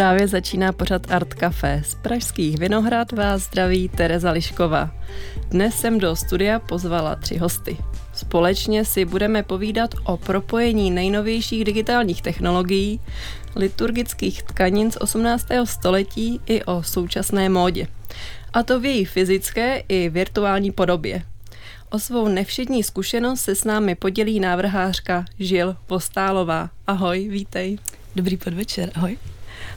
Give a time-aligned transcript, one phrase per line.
[0.00, 1.82] Právě začíná pořad Art Café.
[1.84, 4.90] Z Pražských Vinohrad vás zdraví Tereza Lišková.
[5.48, 7.76] Dnes jsem do studia pozvala tři hosty.
[8.12, 13.00] Společně si budeme povídat o propojení nejnovějších digitálních technologií,
[13.56, 15.46] liturgických tkanin z 18.
[15.64, 17.86] století i o současné módě.
[18.52, 21.22] A to v její fyzické i virtuální podobě.
[21.90, 26.70] O svou nevšední zkušenost se s námi podělí návrhářka Žil Postálová.
[26.86, 27.78] Ahoj, vítej.
[28.16, 29.18] Dobrý podvečer, ahoj.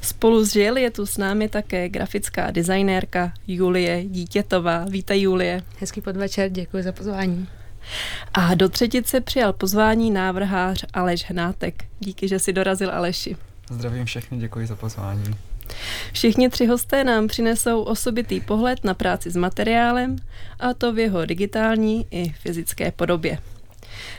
[0.01, 4.85] Spolu s Žil je tu s námi také grafická designérka Julie Dítětová.
[4.89, 5.63] Vítej Julie.
[5.79, 7.47] Hezký podvečer, děkuji za pozvání.
[8.33, 11.85] A do třetice přijal pozvání návrhář Aleš Hnátek.
[11.99, 13.37] Díky, že si dorazil Aleši.
[13.69, 15.35] Zdravím všechny, děkuji za pozvání.
[16.13, 20.15] Všichni tři hosté nám přinesou osobitý pohled na práci s materiálem,
[20.59, 23.37] a to v jeho digitální i fyzické podobě.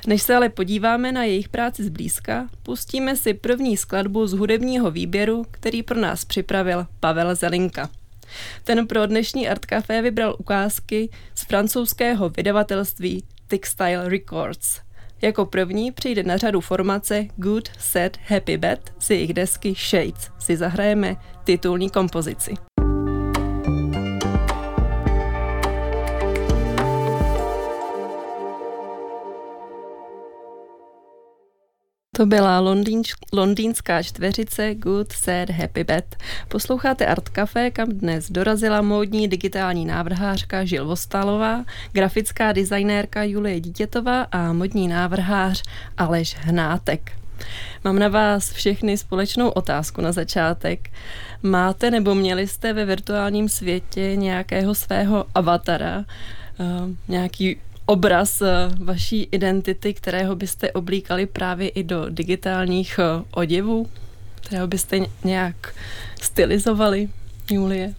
[0.07, 5.45] Než se ale podíváme na jejich práci zblízka, pustíme si první skladbu z hudebního výběru,
[5.51, 7.91] který pro nás připravil Pavel Zelinka.
[8.65, 14.81] Ten pro dnešní Art Café vybral ukázky z francouzského vydavatelství Textile Records.
[15.23, 20.31] Jako první přijde na řadu formace Good Set Happy Bad z jejich desky Shades.
[20.39, 22.55] Si zahrajeme titulní kompozici.
[32.17, 36.05] To byla londýnč, londýnská čtveřice Good, Sad, Happy Bad.
[36.49, 44.23] Posloucháte Art Café, kam dnes dorazila módní digitální návrhářka Žil Vostálová, grafická designérka Julie Dítětová
[44.23, 45.63] a modní návrhář
[45.97, 47.13] Aleš Hnátek.
[47.85, 50.91] Mám na vás všechny společnou otázku na začátek.
[51.43, 59.29] Máte nebo měli jste ve virtuálním světě nějakého svého avatara, uh, nějaký obraz eh, vaší
[59.33, 63.87] identity, kterého byste oblíkali právě i do digitálních eh, oděvů,
[64.35, 65.75] kterého byste nějak
[66.21, 67.09] stylizovali,
[67.51, 67.95] Julie?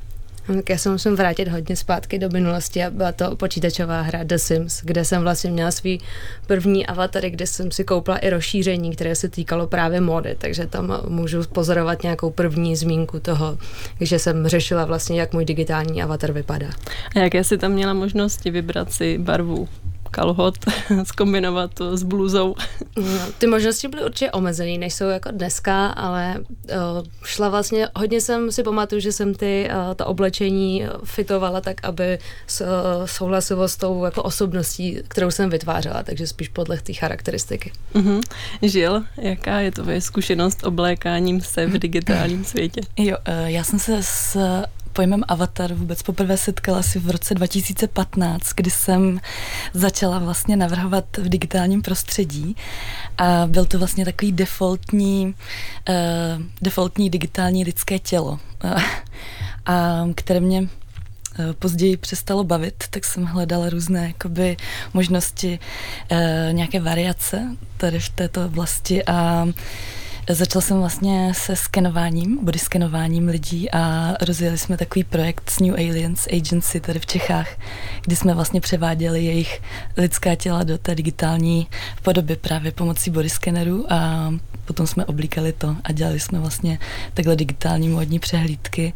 [0.48, 4.36] Tak já se musím vrátit hodně zpátky do minulosti a byla to počítačová hra The
[4.36, 6.02] Sims, kde jsem vlastně měla svý
[6.48, 11.02] první avatary, kde jsem si koupila i rozšíření, které se týkalo právě mody, takže tam
[11.08, 13.58] můžu pozorovat nějakou první zmínku toho,
[14.02, 16.68] že jsem řešila vlastně, jak můj digitální avatar vypadá.
[17.16, 19.68] A jaké si tam měla možnosti vybrat si barvu?
[20.10, 20.56] Kalhot,
[21.04, 22.56] zkombinovat to s bluzou.
[22.98, 28.22] No, ty možnosti byly určitě omezené, než jsou jako dneska, ale uh, šla vlastně, hodně
[28.22, 32.68] jsem si pamatuju, že jsem ty, uh, ta oblečení fitovala tak, aby s, uh,
[33.06, 37.72] souhlasilo s tou jako osobností, kterou jsem vytvářela, takže spíš podle té charakteristiky.
[37.94, 38.22] Uh-huh.
[38.62, 42.82] Žil, jaká je tvoje zkušenost oblékáním se v digitálním světě?
[42.98, 44.38] Jo, uh, já jsem se s
[44.96, 49.20] pojmem avatar vůbec poprvé setkala asi v roce 2015, kdy jsem
[49.74, 52.56] začala vlastně navrhovat v digitálním prostředí.
[53.18, 55.36] A byl to vlastně takový defaultní,
[55.90, 58.82] uh, defaultní digitální lidské tělo, uh,
[59.66, 60.64] a které mě
[61.40, 64.58] eh, později přestalo bavit, tak jsem hledala různé jakoby,
[64.94, 65.60] možnosti,
[66.12, 66.18] uh,
[66.52, 69.06] nějaké variace tady v této oblasti.
[69.06, 69.48] A
[70.30, 75.74] Začala jsem vlastně se skenováním, body skenováním lidí a rozjeli jsme takový projekt s New
[75.74, 77.48] Aliens Agency tady v Čechách,
[78.06, 79.62] kdy jsme vlastně převáděli jejich
[79.98, 81.68] lidská těla do té digitální
[82.04, 84.32] podoby právě pomocí body skenerů a
[84.66, 86.80] potom jsme oblíkali to a dělali jsme vlastně
[87.14, 88.94] takhle digitální módní přehlídky.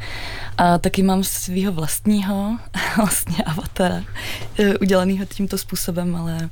[0.57, 2.57] A taky mám svého vlastního
[2.97, 4.03] vlastně avatara,
[4.59, 6.49] eh, udělaného tímto způsobem, ale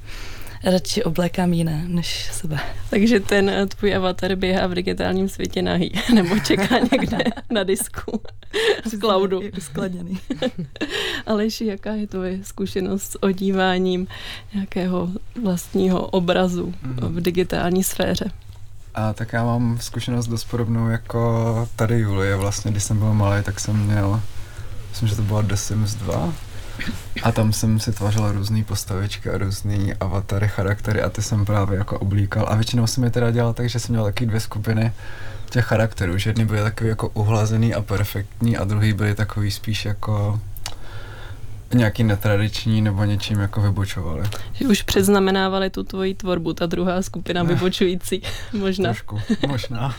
[0.63, 2.59] radši oblékám jiné než sebe.
[2.89, 7.17] Takže ten eh, tvůj avatar běhá v digitálním světě nahý, nebo čeká někde
[7.49, 8.21] na disku
[8.85, 9.41] z cloudu.
[9.57, 10.19] Uskladněný.
[11.25, 14.07] Aleši, jaká je tvoje zkušenost s odíváním
[14.53, 15.09] nějakého
[15.43, 16.97] vlastního obrazu mm.
[16.97, 18.31] v digitální sféře?
[18.95, 22.35] A tak já mám zkušenost dost podobnou jako tady Julie.
[22.35, 24.21] Vlastně, když jsem byl malý, tak jsem měl,
[24.89, 26.33] myslím, že to bylo The Sims 2,
[27.23, 31.77] a tam jsem si tvořil různé postavičky a různé avatary, charaktery a ty jsem právě
[31.77, 32.45] jako oblíkal.
[32.49, 34.93] A většinou jsem je teda dělal tak, že jsem měl taky dvě skupiny
[35.49, 39.85] těch charakterů, že jedny byly takový jako uhlazený a perfektní a druhý byly takový spíš
[39.85, 40.39] jako
[41.73, 44.23] nějaký netradiční nebo něčím jako vybočovali.
[44.53, 47.53] Že už předznamenávali tu tvoji tvorbu, ta druhá skupina ne.
[47.53, 48.21] vybočující,
[48.53, 48.89] možná.
[48.89, 49.95] Trošku, možná.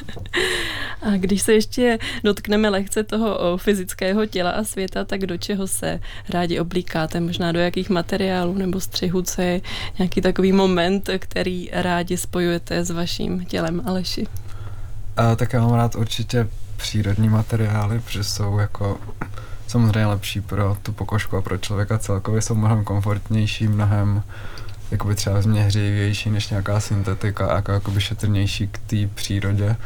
[1.02, 6.00] a když se ještě dotkneme lehce toho fyzického těla a světa, tak do čeho se
[6.28, 7.20] rádi oblíkáte?
[7.20, 9.60] Možná do jakých materiálů nebo střihu, co je
[9.98, 14.26] nějaký takový moment, který rádi spojujete s vaším tělem, Aleši?
[15.16, 19.00] A, tak já mám rád určitě přírodní materiály, protože jsou jako
[19.68, 24.22] samozřejmě lepší pro tu pokožku a pro člověka celkově jsou mnohem komfortnější, mnohem
[24.90, 29.76] jakoby třeba změhřivější než nějaká syntetika a jako jakoby šetrnější k té přírodě.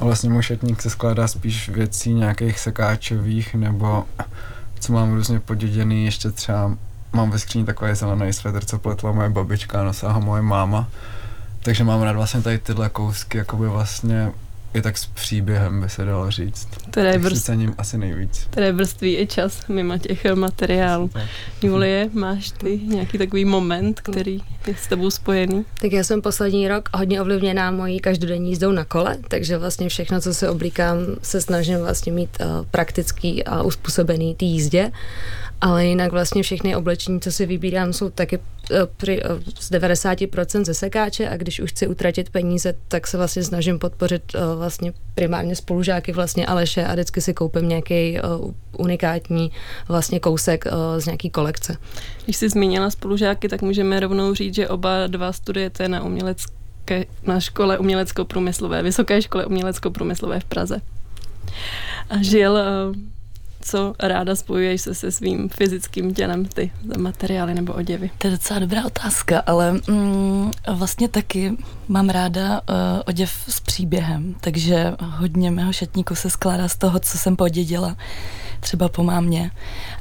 [0.00, 4.04] A vlastně můj šatník se skládá spíš věcí nějakých sekáčových, nebo
[4.80, 6.76] co mám různě poděděný, ještě třeba
[7.12, 10.88] mám ve skříni takový zelený svetr, co pletla moje babička, nosila ho moje máma.
[11.62, 14.32] Takže mám rád vlastně tady tyhle kousky, jakoby vlastně
[14.74, 16.68] i tak s příběhem, by se dalo říct.
[16.90, 17.44] Které tak vrst...
[17.44, 18.46] cením asi nejvíc.
[18.50, 21.10] Které vrství i čas mimo těch materiálů.
[21.62, 25.64] Julie, máš ty nějaký takový moment, který je s tebou spojený?
[25.80, 30.20] Tak já jsem poslední rok hodně ovlivněná mojí každodenní jízdou na kole, takže vlastně všechno,
[30.20, 34.92] co se oblíkám, se snažím vlastně mít uh, praktický a uspůsobený té jízdě
[35.60, 38.59] ale jinak vlastně všechny oblečení, co si vybírám, jsou taky eh,
[38.96, 39.28] při, eh,
[39.60, 44.22] z 90% ze sekáče a když už chci utratit peníze, tak se vlastně snažím podpořit
[44.34, 48.18] eh, vlastně primárně spolužáky vlastně Aleše a vždycky si koupím nějaký
[48.78, 49.52] unikátní
[49.88, 50.64] vlastně kousek
[50.98, 51.76] z nějaký kolekce.
[52.24, 57.40] Když jsi zmínila spolužáky, tak můžeme rovnou říct, že oba dva studujete na umělecké, na
[57.40, 60.80] škole umělecko-průmyslové, Vysoké škole umělecko-průmyslové v Praze.
[62.10, 62.58] A žil
[63.60, 68.10] co ráda spojuješ se se svým fyzickým tělem, ty materiály nebo oděvy?
[68.18, 71.56] To je docela dobrá otázka, ale mm, vlastně taky
[71.88, 72.76] mám ráda uh,
[73.06, 77.96] oděv s příběhem, takže hodně mého šatníku se skládá z toho, co jsem podědila
[78.60, 79.50] třeba po mámě,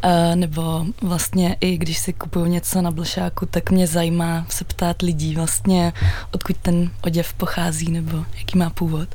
[0.04, 5.02] uh, nebo vlastně i když si kupuju něco na blšáku, tak mě zajímá se ptát
[5.02, 5.94] lidí vlastně,
[6.32, 9.10] odkud ten oděv pochází nebo jaký má původ.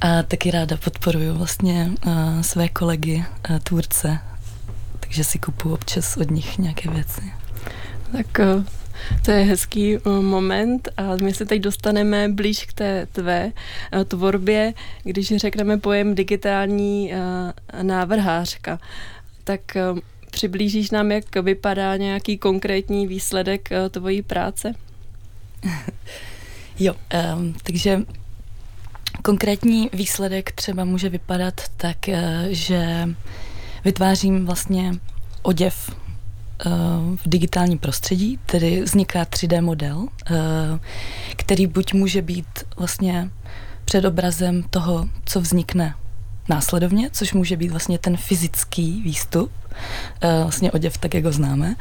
[0.00, 4.18] A taky ráda podporuju vlastně uh, své kolegy, uh, tvůrce,
[5.00, 7.20] takže si kupuju občas od nich nějaké věci.
[8.12, 8.64] Tak uh,
[9.24, 13.52] to je hezký uh, moment a my se teď dostaneme blíž k té tvé
[13.96, 17.12] uh, tvorbě, když řekneme pojem digitální
[17.82, 18.78] návrhářka.
[19.44, 19.60] Tak
[20.30, 24.74] přiblížíš nám, jak vypadá nějaký konkrétní výsledek tvojí práce?
[26.78, 26.94] jo,
[27.34, 28.02] um, takže
[29.22, 33.08] Konkrétní výsledek třeba může vypadat tak, eh, že
[33.84, 34.94] vytvářím vlastně
[35.42, 36.70] oděv eh,
[37.16, 40.34] v digitálním prostředí, tedy vzniká 3D model, eh,
[41.36, 43.30] který buď může být vlastně
[43.84, 45.94] předobrazem toho, co vznikne
[46.48, 49.52] následovně, což může být vlastně ten fyzický výstup,
[50.42, 51.74] vlastně oděv tak, jak ho známe,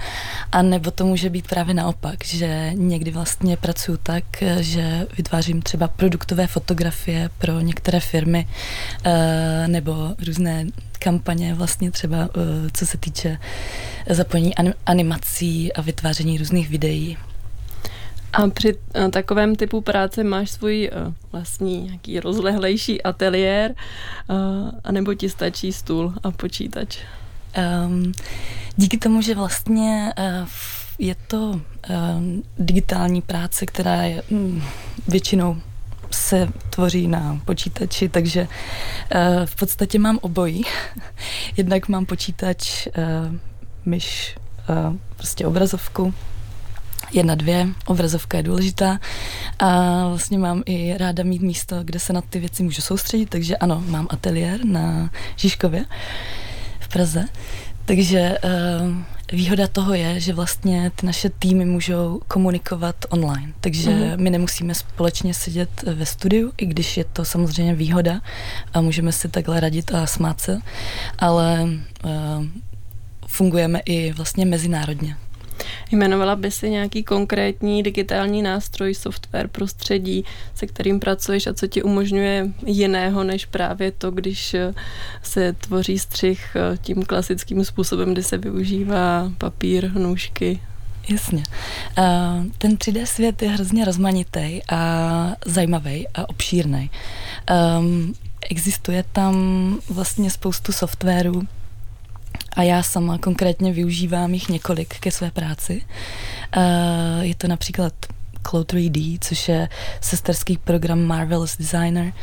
[0.52, 4.24] a nebo to může být právě naopak, že někdy vlastně pracuji tak,
[4.60, 8.48] že vytvářím třeba produktové fotografie pro některé firmy
[9.04, 10.66] eh, nebo různé
[11.00, 13.38] kampaně vlastně třeba eh, co se týče
[14.10, 14.54] zapojení
[14.86, 17.18] animací a vytváření různých videí
[18.34, 18.78] a při
[19.12, 20.92] takovém typu práce máš svůj
[21.32, 23.76] vlastní nějaký rozlehlejší ateliér,
[24.84, 26.98] anebo ti stačí stůl a počítač?
[27.58, 28.12] Um,
[28.76, 30.48] díky tomu, že vlastně uh,
[31.00, 31.60] je to uh,
[32.60, 34.64] digitální práce, která je um,
[35.08, 35.58] většinou
[36.12, 40.64] se tvoří na počítači, takže uh, v podstatě mám obojí.
[41.58, 42.94] Jednak mám počítač, uh,
[43.86, 44.36] myš,
[44.70, 46.14] uh, prostě obrazovku,
[47.12, 49.00] jedna, dvě, obrazovka je důležitá.
[49.60, 53.58] A vlastně mám i ráda mít místo, kde se na ty věci můžu soustředit, takže
[53.58, 55.86] ano, mám ateliér na Žižkově
[56.88, 57.26] v Praze,
[57.86, 58.96] takže uh,
[59.32, 64.18] výhoda toho je, že vlastně ty naše týmy můžou komunikovat online, takže mm-hmm.
[64.18, 68.22] my nemusíme společně sedět ve studiu, i když je to samozřejmě výhoda
[68.74, 70.60] a můžeme si takhle radit a smát se,
[71.20, 71.68] ale
[72.04, 72.46] uh,
[73.28, 75.16] fungujeme i vlastně mezinárodně.
[75.92, 81.84] Jmenovala by si nějaký konkrétní digitální nástroj, software, prostředí, se kterým pracuješ a co ti
[81.84, 84.56] umožňuje jiného, než právě to, když
[85.24, 90.60] se tvoří střih eh, tím klasickým způsobem, kdy se využívá papír, nůžky,
[91.10, 91.44] Jasně.
[91.98, 96.90] Uh, ten 3D svět je hrozně rozmanitý a zajímavý a obšírný.
[97.80, 98.14] Um,
[98.50, 99.36] existuje tam
[99.90, 101.42] vlastně spoustu softwarů,
[102.58, 105.82] a já sama konkrétně využívám jich několik ke své práci.
[106.58, 106.64] Uh,
[107.22, 107.94] je to například
[108.50, 109.70] Cloud 3D, což je
[110.02, 112.14] sesterský program Marvelous Designer,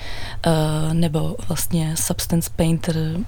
[0.46, 3.24] uh, nebo vlastně Substance Painter, uh,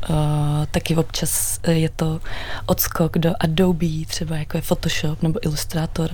[0.70, 2.20] taky občas je to
[2.66, 6.10] odskok do Adobe, třeba jako je Photoshop nebo Illustrator.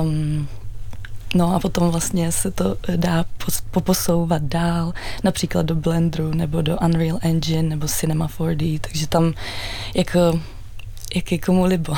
[0.00, 0.48] Um,
[1.34, 3.24] No a potom vlastně se to dá
[3.70, 4.92] poposouvat dál,
[5.24, 9.32] například do Blenderu nebo do Unreal Engine nebo Cinema 4D, takže tam
[9.94, 10.40] jako,
[11.14, 11.94] jak je komu libo.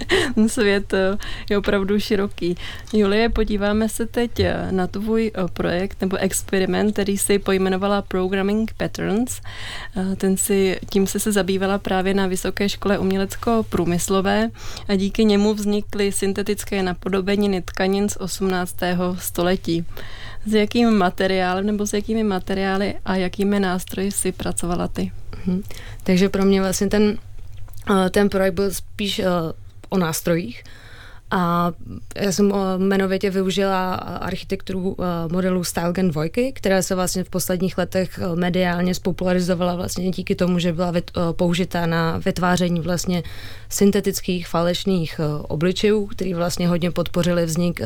[0.46, 1.18] svět eh,
[1.50, 2.56] je opravdu široký.
[2.92, 8.74] Julie, podíváme se teď eh, na tvůj eh, projekt nebo experiment, který si pojmenovala Programming
[8.76, 9.40] Patterns.
[10.16, 14.50] Ten si, tím se se zabývala právě na Vysoké škole umělecko-průmyslové
[14.88, 18.76] a díky němu vznikly syntetické napodobeniny tkanin z 18.
[19.18, 19.86] století.
[20.46, 25.12] S jakým materiálem nebo s jakými materiály a jakými nástroji si pracovala ty?
[25.44, 25.62] Hmm.
[26.02, 27.18] Takže pro mě vlastně ten,
[28.10, 29.20] ten projekt byl spíš
[29.92, 30.64] o nástrojích.
[31.34, 31.72] A
[32.16, 37.78] já jsem eh, jmenovitě využila architekturu eh, modelu Stylegen 2, která se vlastně v posledních
[37.78, 40.92] letech eh, mediálně spopularizovala vlastně díky tomu, že byla
[41.32, 43.22] použita na vytváření vlastně
[43.68, 47.80] syntetických falešných obličejů, který vlastně hodně podpořili vznik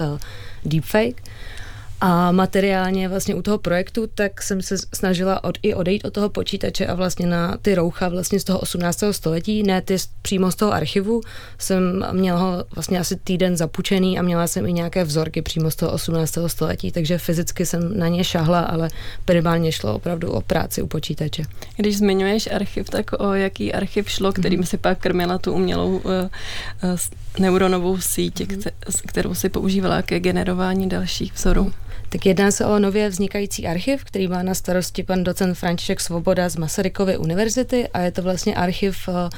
[0.65, 1.23] deepfake.
[2.01, 6.29] A materiálně vlastně u toho projektu, tak jsem se snažila od, i odejít od toho
[6.29, 9.05] počítače a vlastně na ty roucha vlastně z toho 18.
[9.11, 11.21] století, ne ty přímo z toho archivu,
[11.59, 15.77] jsem měla ho vlastně asi týden zapučený a měla jsem i nějaké vzorky přímo z
[15.77, 16.39] toho 18.
[16.47, 18.89] století, takže fyzicky jsem na ně šahla, ale
[19.25, 21.43] primárně šlo opravdu o práci u počítače.
[21.77, 24.67] Když zmiňuješ archiv, tak o jaký archiv šlo, kterým mm-hmm.
[24.67, 26.99] si pak krmila tu umělou uh, uh,
[27.39, 28.71] neuronovou síť, mm-hmm.
[29.07, 31.73] kterou si používala ke generování dalších vzorů?
[32.09, 36.49] Tak jedná se o nově vznikající archiv, který má na starosti pan docent František Svoboda
[36.49, 39.29] z Masarykovy univerzity a je to vlastně archiv eh,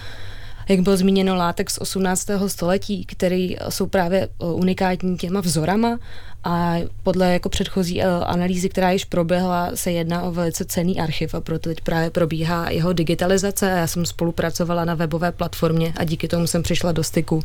[0.69, 2.29] jak bylo zmíněno, látek z 18.
[2.47, 5.99] století, který jsou právě eh, unikátní těma vzorama
[6.45, 11.35] a podle jako předchozí eh, analýzy, která již proběhla, se jedná o velice cený archiv
[11.35, 16.29] a proto teď právě probíhá jeho digitalizace já jsem spolupracovala na webové platformě a díky
[16.29, 17.43] tomu jsem přišla do styku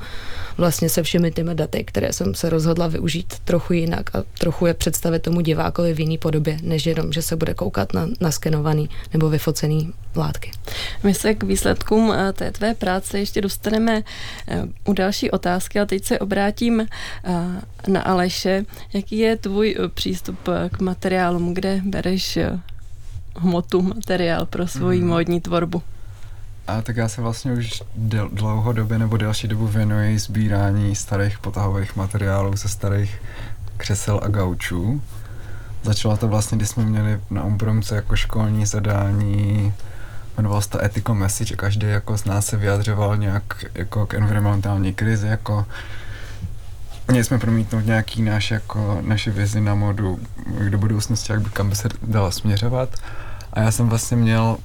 [0.58, 4.74] vlastně se všemi těmi daty, které jsem se rozhodla využít trochu jinak a trochu je
[4.74, 9.30] představit tomu divákovi v jiný podobě, než jenom, že se bude koukat na naskenovaný nebo
[9.30, 10.52] vyfocený látky.
[11.04, 14.04] My se k výsledkům eh, té tvé práce ještě dostaneme
[14.48, 16.88] eh, u další otázky, a teď se obrátím
[17.88, 18.66] na Aleše.
[18.94, 22.60] Jaký je tvůj eh, přístup eh, k materiálům, kde bereš eh,
[23.36, 25.08] hmotu, materiál pro svoji mm.
[25.08, 25.84] módní tvorbu?
[26.68, 31.96] A tak já se vlastně už del, dlouhodobě nebo delší dobu věnuji sbírání starých potahových
[31.96, 33.22] materiálů ze starých
[33.78, 35.02] křesel a gaučů.
[35.84, 39.74] Začalo to vlastně, když jsme měli na Umbromce jako školní zadání,
[40.38, 44.14] jmenovalo se to Ethical Message a každý jako z nás se vyjadřoval nějak jako k
[44.14, 45.66] environmentální krizi, jako
[47.08, 50.20] Měli jsme promítnout nějaký náš, jako, naše vizi na modu
[50.70, 52.90] do budoucnosti, jak by, kam by se dalo směřovat.
[53.54, 54.58] A já jsem vlastně měl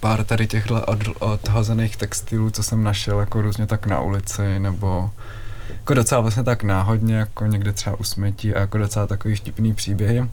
[0.00, 5.10] pár tady těchto od, odhozených textilů, co jsem našel jako různě tak na ulici, nebo
[5.68, 9.74] jako docela vlastně tak náhodně, jako někde třeba u smětí a jako docela takový vtipný
[9.74, 10.28] příběhy.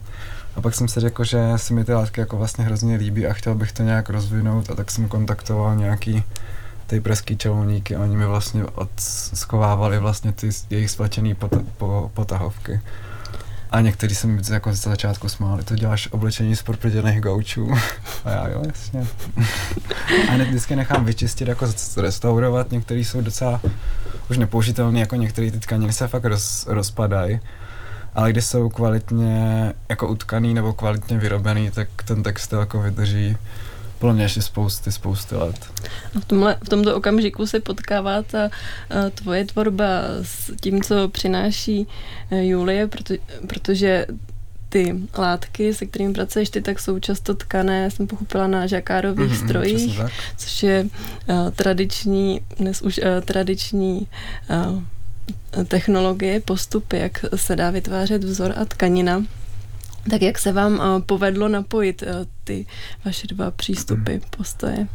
[0.56, 3.32] A pak jsem si řekl, že si mi ty látky jako vlastně hrozně líbí a
[3.32, 6.24] chtěl bych to nějak rozvinout a tak jsem kontaktoval nějaký
[6.90, 8.64] ty preský čelníky, oni mi vlastně
[9.34, 12.80] schovávali vlastně ty jejich svlečený pot, po, potahovky.
[13.70, 17.70] A někteří se mi jako z začátku smáli, to děláš oblečení z proprděných gaučů.
[18.24, 19.06] A já jo, jasně.
[20.28, 21.66] A hned vždycky nechám vyčistit, jako
[21.96, 23.60] restaurovat, některý jsou docela
[24.30, 27.40] už nepoužitelný, jako některé ty tkaniny se fakt roz, rozpadají.
[28.14, 33.36] Ale když jsou kvalitně jako utkaný nebo kvalitně vyrobený, tak ten textil jako vydrží
[34.00, 35.66] podle mě ještě spousty, spousty let.
[36.16, 38.50] A v, tomhle, v tomto okamžiku se potkává ta
[39.14, 39.84] tvoje tvorba
[40.22, 41.86] s tím, co přináší
[42.30, 43.14] e, Julie, proto,
[43.46, 44.06] protože
[44.70, 49.44] ty látky, se kterými pracuješ ty, tak jsou často tkané, jsem pochopila, na žakárových mm-hmm,
[49.44, 50.00] strojích,
[50.36, 54.06] což je uh, tradiční, dnes už uh, tradiční
[54.50, 59.22] uh, technologie, postupy, jak se dá vytvářet vzor a tkanina.
[60.10, 62.08] Tak jak se vám uh, povedlo napojit uh,
[62.44, 62.66] ty
[63.04, 64.20] vaše dva přístupy, mm.
[64.36, 64.86] postoje?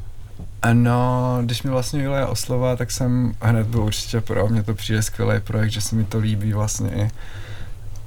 [0.73, 4.47] No, když mi vlastně Julia oslova, tak jsem hned byl určitě pro.
[4.47, 7.09] Mně to přijde skvělý projekt, že se mi to líbí vlastně i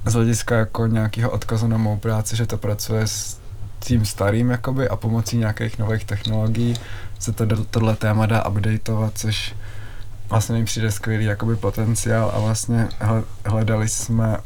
[0.05, 3.39] z hlediska jako nějakého odkazu na mou práci, že to pracuje s
[3.79, 6.75] tím starým jakoby a pomocí nějakých nových technologií
[7.19, 9.55] se to, tohle téma dá updateovat, což
[10.29, 12.87] vlastně mi přijde skvělý jakoby potenciál a vlastně
[13.45, 14.37] hledali jsme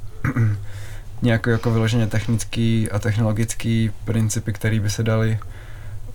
[1.24, 5.40] nějaký jako vyloženě technický a technologický principy, které by se daly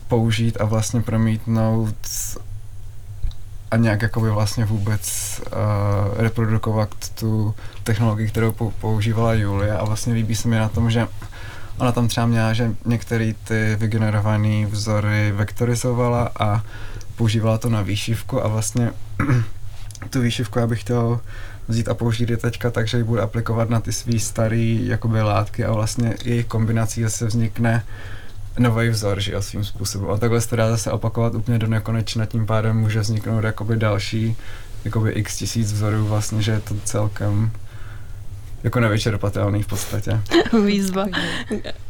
[0.08, 1.96] použít a vlastně promítnout
[3.70, 10.36] a nějak jakoby vlastně vůbec uh, reprodukovat tu technologii, kterou používala Julia a vlastně líbí
[10.36, 11.06] se mi na tom, že
[11.78, 16.62] ona tam třeba měla, že některé ty vygenerované vzory vektorizovala a
[17.16, 18.92] používala to na výšivku a vlastně
[20.10, 21.20] tu výšivku já bych chtěl
[21.68, 25.22] vzít a použít je teďka tak, že ji bude aplikovat na ty svý staré jakoby
[25.22, 27.84] látky a vlastně jejich kombinací zase vznikne
[28.58, 30.10] nový vzor, že jo, svým způsobem.
[30.10, 33.76] A takhle se to dá zase opakovat úplně do nekonečna, tím pádem může vzniknout jakoby
[33.76, 34.36] další
[34.84, 37.50] jakoby x tisíc vzorů vlastně, že je to celkem
[38.62, 40.20] jako nevyčerpatelný v podstatě.
[40.64, 41.06] Výzva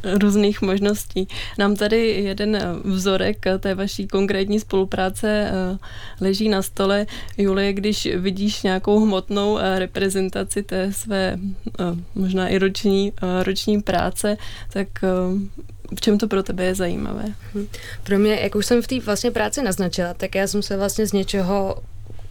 [0.05, 1.29] různých možností.
[1.59, 5.79] Nám tady jeden vzorek té vaší konkrétní spolupráce eh,
[6.21, 7.07] leží na stole.
[7.39, 11.39] Julie, když vidíš nějakou hmotnou eh, reprezentaci té své
[11.81, 11.85] eh,
[12.15, 14.37] možná i roční, roční práce,
[14.73, 14.89] tak
[15.95, 17.25] v čem to pro tebe je zajímavé?
[18.03, 21.07] Pro mě, jak už jsem v té vlastně práci naznačila, tak já jsem se vlastně
[21.07, 21.83] z něčeho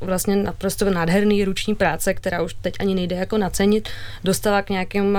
[0.01, 3.89] vlastně naprosto nádherný ruční práce, která už teď ani nejde jako nacenit,
[4.23, 5.17] dostala k nějakým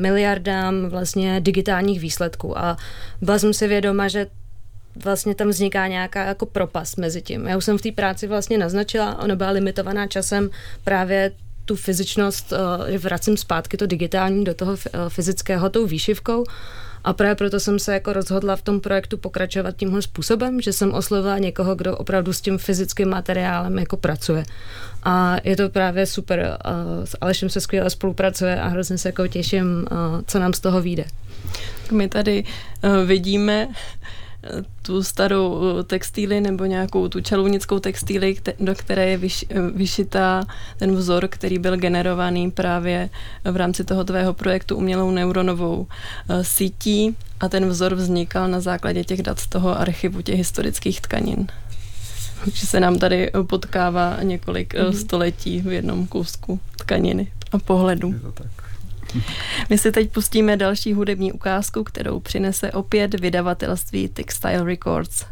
[0.00, 2.76] miliardám vlastně digitálních výsledků a
[3.20, 4.26] byla jsem si vědoma, že
[5.04, 7.46] vlastně tam vzniká nějaká jako propast mezi tím.
[7.46, 10.50] Já už jsem v té práci vlastně naznačila, ona byla limitovaná časem
[10.84, 11.32] právě
[11.64, 16.44] tu fyzičnost, uh, vracím zpátky to digitální do toho uh, fyzického tou výšivkou
[17.08, 20.94] a právě proto jsem se jako rozhodla v tom projektu pokračovat tímhle způsobem, že jsem
[20.94, 24.44] oslovila někoho, kdo opravdu s tím fyzickým materiálem jako pracuje.
[25.02, 26.58] A je to právě super.
[27.04, 29.86] S Alešem se skvěle spolupracuje a hrozně se jako těším,
[30.26, 31.04] co nám z toho vyjde.
[31.92, 32.44] My tady
[32.82, 33.68] e, vidíme
[34.82, 40.46] tu starou eh, textíli nebo nějakou tu čalounickou textíli, do které je vyš, eh, vyšitá
[40.78, 43.10] ten vzor, který byl generovaný právě
[43.44, 45.86] v rámci toho tvého projektu umělou neuronovou
[46.28, 51.00] eh, sítí a ten vzor vznikal na základě těch dat z toho archivu těch historických
[51.00, 51.46] tkanin.
[52.44, 54.92] Takže se nám tady potkává několik mm.
[54.92, 58.12] století v jednom kousku tkaniny a pohledu.
[58.12, 58.68] Je to tak.
[59.70, 65.24] My si teď pustíme další hudební ukázku, kterou přinese opět vydavatelství Textile Records.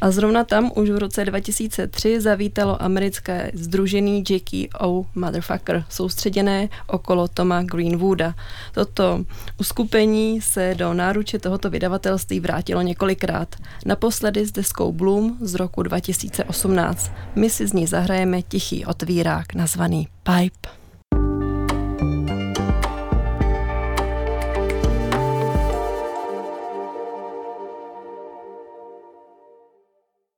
[0.00, 5.04] A zrovna tam už v roce 2003 zavítalo americké združený Jackie O.
[5.14, 8.34] Motherfucker, soustředěné okolo Toma Greenwooda.
[8.74, 9.24] Toto
[9.58, 13.56] uskupení se do náruče tohoto vydavatelství vrátilo několikrát.
[13.86, 17.12] Naposledy s deskou Bloom z roku 2018.
[17.34, 20.81] My si z ní zahrajeme tichý otvírák nazvaný Pipe.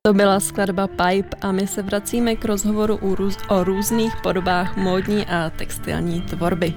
[0.06, 4.76] To byla skladba Pipe a my se vracíme k rozhovoru o, růz, o různých podobách
[4.76, 6.74] módní a textilní tvorby.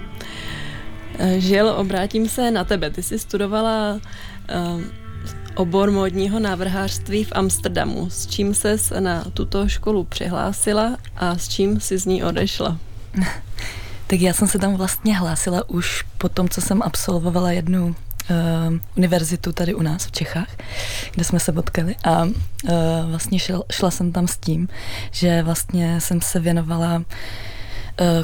[1.20, 2.90] Eh, Žil, obrátím se na tebe.
[2.90, 4.82] Ty jsi studovala uh,
[5.56, 8.10] obor módního návrhářství v Amsterdamu.
[8.10, 12.78] S čím ses na tuto školu přihlásila a s čím si z ní odešla?
[14.10, 17.96] Tak já jsem se tam vlastně hlásila už po tom, co jsem absolvovala jednu
[18.30, 20.50] uh, univerzitu tady u nás v Čechách,
[21.12, 22.32] kde jsme se potkali a uh,
[23.10, 24.68] vlastně šel, šla jsem tam s tím,
[25.12, 27.04] že vlastně jsem se věnovala uh,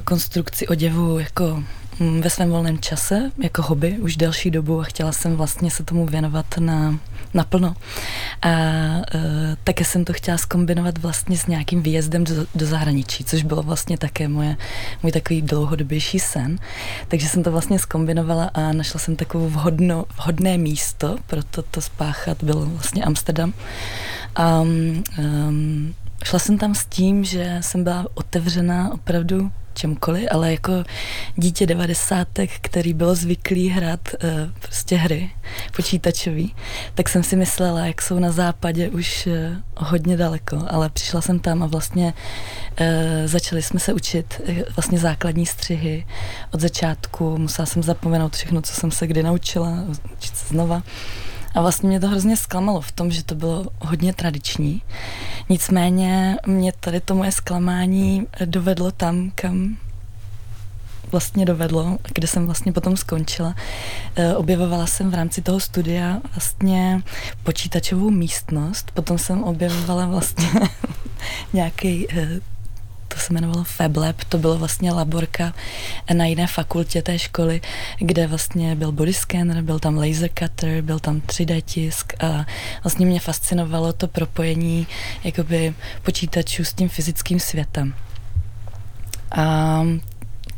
[0.04, 1.64] konstrukci oděvu jako
[2.00, 5.84] Mm, ve svém volném čase jako hobby už delší dobu a chtěla jsem vlastně se
[5.84, 7.00] tomu věnovat na,
[7.34, 7.76] naplno.
[8.44, 8.50] A
[9.16, 9.22] uh,
[9.64, 13.98] také jsem to chtěla skombinovat vlastně s nějakým výjezdem do, do zahraničí, což bylo vlastně
[13.98, 14.56] také moje,
[15.04, 16.58] můj takový dlouhodobější sen.
[17.08, 22.44] Takže jsem to vlastně skombinovala a našla jsem takovou vhodno, vhodné místo pro to, spáchat,
[22.44, 23.54] byl vlastně Amsterdam.
[24.36, 25.04] A um,
[26.24, 30.84] šla jsem tam s tím, že jsem byla otevřená opravdu čemkoliv, ale jako
[31.36, 34.30] dítě devadesátek, který byl zvyklý hrát uh,
[34.62, 35.30] prostě hry
[35.76, 36.56] počítačový,
[36.96, 39.34] tak jsem si myslela, jak jsou na západě už uh,
[39.78, 42.14] hodně daleko, ale přišla jsem tam a vlastně
[42.82, 42.88] uh,
[43.26, 46.06] začali jsme se učit uh, vlastně základní střihy
[46.54, 49.84] od začátku, musela jsem zapomenout všechno, co jsem se kdy naučila,
[50.18, 50.84] učit se znova.
[51.54, 54.82] A vlastně mě to hrozně zklamalo v tom, že to bylo hodně tradiční.
[55.50, 59.78] Nicméně mě tady to moje zklamání dovedlo tam, kam
[61.12, 63.56] vlastně dovedlo, kde jsem vlastně potom skončila.
[64.16, 67.02] E, objevovala jsem v rámci toho studia vlastně
[67.44, 70.50] počítačovou místnost, potom jsem objevovala vlastně
[71.54, 72.40] nějaký e,
[73.08, 75.54] to se jmenovalo FabLab, to bylo vlastně laborka
[76.14, 77.62] na jiné fakultě té školy,
[78.00, 82.46] kde vlastně byl body scanner, byl tam laser cutter, byl tam 3D tisk a
[82.84, 84.88] vlastně mě fascinovalo to propojení
[85.24, 87.94] jakoby počítačů s tím fyzickým světem.
[89.36, 89.84] A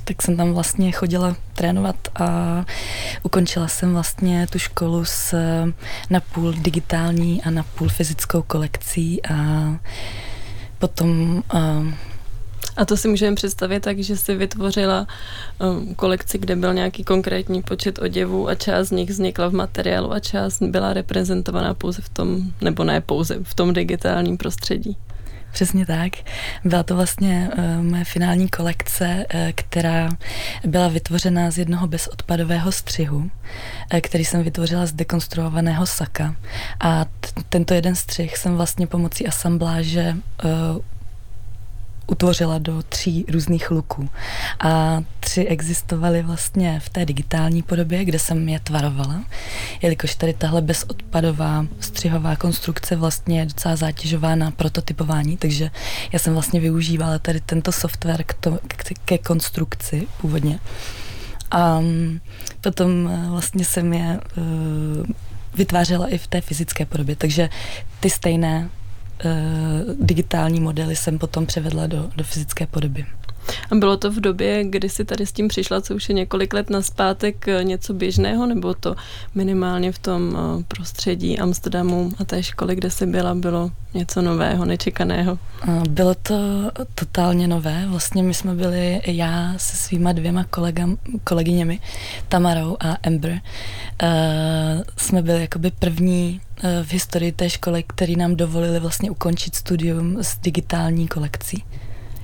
[0.04, 2.26] tak jsem tam vlastně chodila trénovat a
[3.24, 5.36] ukončila jsem vlastně tu školu s
[6.10, 9.36] napůl digitální a napůl fyzickou kolekcí a
[10.80, 11.44] potom
[12.78, 15.08] a to si můžeme představit tak, že si vytvořila
[15.60, 20.14] um, kolekci, kde byl nějaký konkrétní počet oděvů a část z nich vznikla v materiálu
[20.14, 24.98] a část byla reprezentovaná pouze v tom, nebo ne pouze, v tom digitálním prostředí.
[25.54, 26.12] Přesně tak.
[26.66, 30.10] Byla to vlastně uh, moje finální kolekce, uh, která
[30.66, 33.30] byla vytvořena z jednoho bezodpadového střihu, uh,
[34.02, 36.36] který jsem vytvořila z dekonstruovaného saka.
[36.80, 40.52] A t- tento jeden střih jsem vlastně pomocí asambláže uh,
[42.08, 44.10] utvořila do tří různých luků.
[44.60, 49.24] A tři existovaly vlastně v té digitální podobě, kde jsem je tvarovala,
[49.82, 55.72] jelikož tady tahle bezodpadová střihová konstrukce vlastně je docela zátěžová na prototypování, takže
[56.12, 60.60] já jsem vlastně využívala tady tento software k to, k, ke konstrukci původně.
[61.52, 62.20] A mm,
[62.62, 65.06] potom eh, vlastně jsem je uh,
[65.56, 67.50] vytvářela i v té fyzické podobě, takže
[68.00, 68.70] ty stejné
[70.00, 73.06] digitální modely jsem potom převedla do, do fyzické podoby.
[73.72, 76.54] A bylo to v době, kdy jsi tady s tím přišla, co už je několik
[76.54, 78.96] let naspátek, eh, něco běžného, nebo to
[79.36, 84.66] minimálně v tom eh, prostředí Amsterdamu a té školy, kde jsi byla, bylo něco nového,
[84.66, 85.40] nečekaného?
[85.90, 86.36] Bylo to
[86.96, 87.86] totálně nové.
[87.88, 91.80] Vlastně my jsme byli, já se svýma dvěma kolegam, kolegyněmi,
[92.30, 93.40] Tamarou a Ember, uh,
[94.98, 96.42] jsme byli jakoby první
[96.84, 101.64] v historii té školy, který nám dovolili vlastně ukončit studium s digitální kolekcí.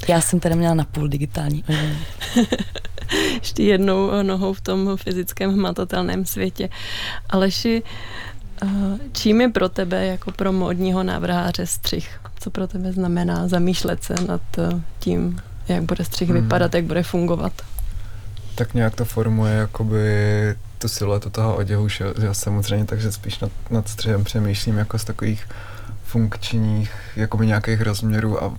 [0.08, 1.64] Já jsem teda měla napůl digitální.
[3.34, 6.70] Ještě jednou nohou v tom fyzickém hmatatelném světě.
[7.30, 7.84] Aleši,
[8.64, 8.68] eh,
[9.12, 12.20] čím je pro tebe jako pro módního návrháře střih?
[12.40, 16.42] Co pro tebe znamená zamýšlet se nad eh, tím, jak bude střih hmm.
[16.42, 17.54] vypadat, jak bude fungovat?
[18.56, 20.06] Tak nějak to formuje jakoby
[20.82, 25.04] tu siluetu toho oděhu, že, že samozřejmě, takže spíš nad, nad střihem přemýšlím jako z
[25.04, 25.48] takových
[26.04, 28.54] funkčních, jakoby nějakých rozměrů a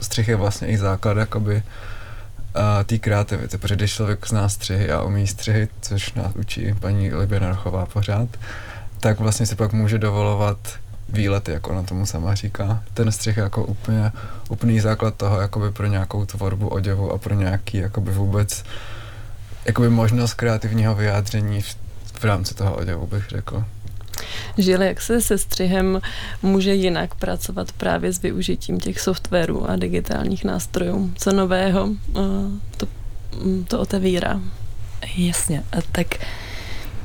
[0.00, 1.62] střih je vlastně i základ jakoby
[2.86, 7.40] té kreativity, protože když člověk zná střihy a umí střihy, což nás učí paní Libě
[7.40, 8.28] Narchová pořád,
[9.00, 10.58] tak vlastně si pak může dovolovat
[11.08, 12.82] výlety, jako na tomu sama říká.
[12.94, 14.12] Ten střih je jako úplně,
[14.48, 18.64] úplný základ toho, jakoby pro nějakou tvorbu oděvu a pro nějaký jakoby vůbec
[19.68, 21.76] jakoby možnost kreativního vyjádření v,
[22.12, 23.64] v rámci toho oděvu, bych řekl.
[24.58, 26.00] Žili, jak se se střihem
[26.42, 31.12] může jinak pracovat právě s využitím těch softwarů a digitálních nástrojů.
[31.16, 32.20] Co nového eh,
[32.76, 32.86] to,
[33.44, 34.40] mm, to otevírá?
[35.16, 36.06] Jasně, tak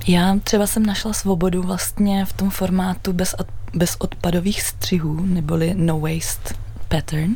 [0.07, 5.73] já třeba jsem našla svobodu vlastně v tom formátu bez, od, bez odpadových střihů, neboli
[5.75, 6.55] no waste
[6.87, 7.35] pattern,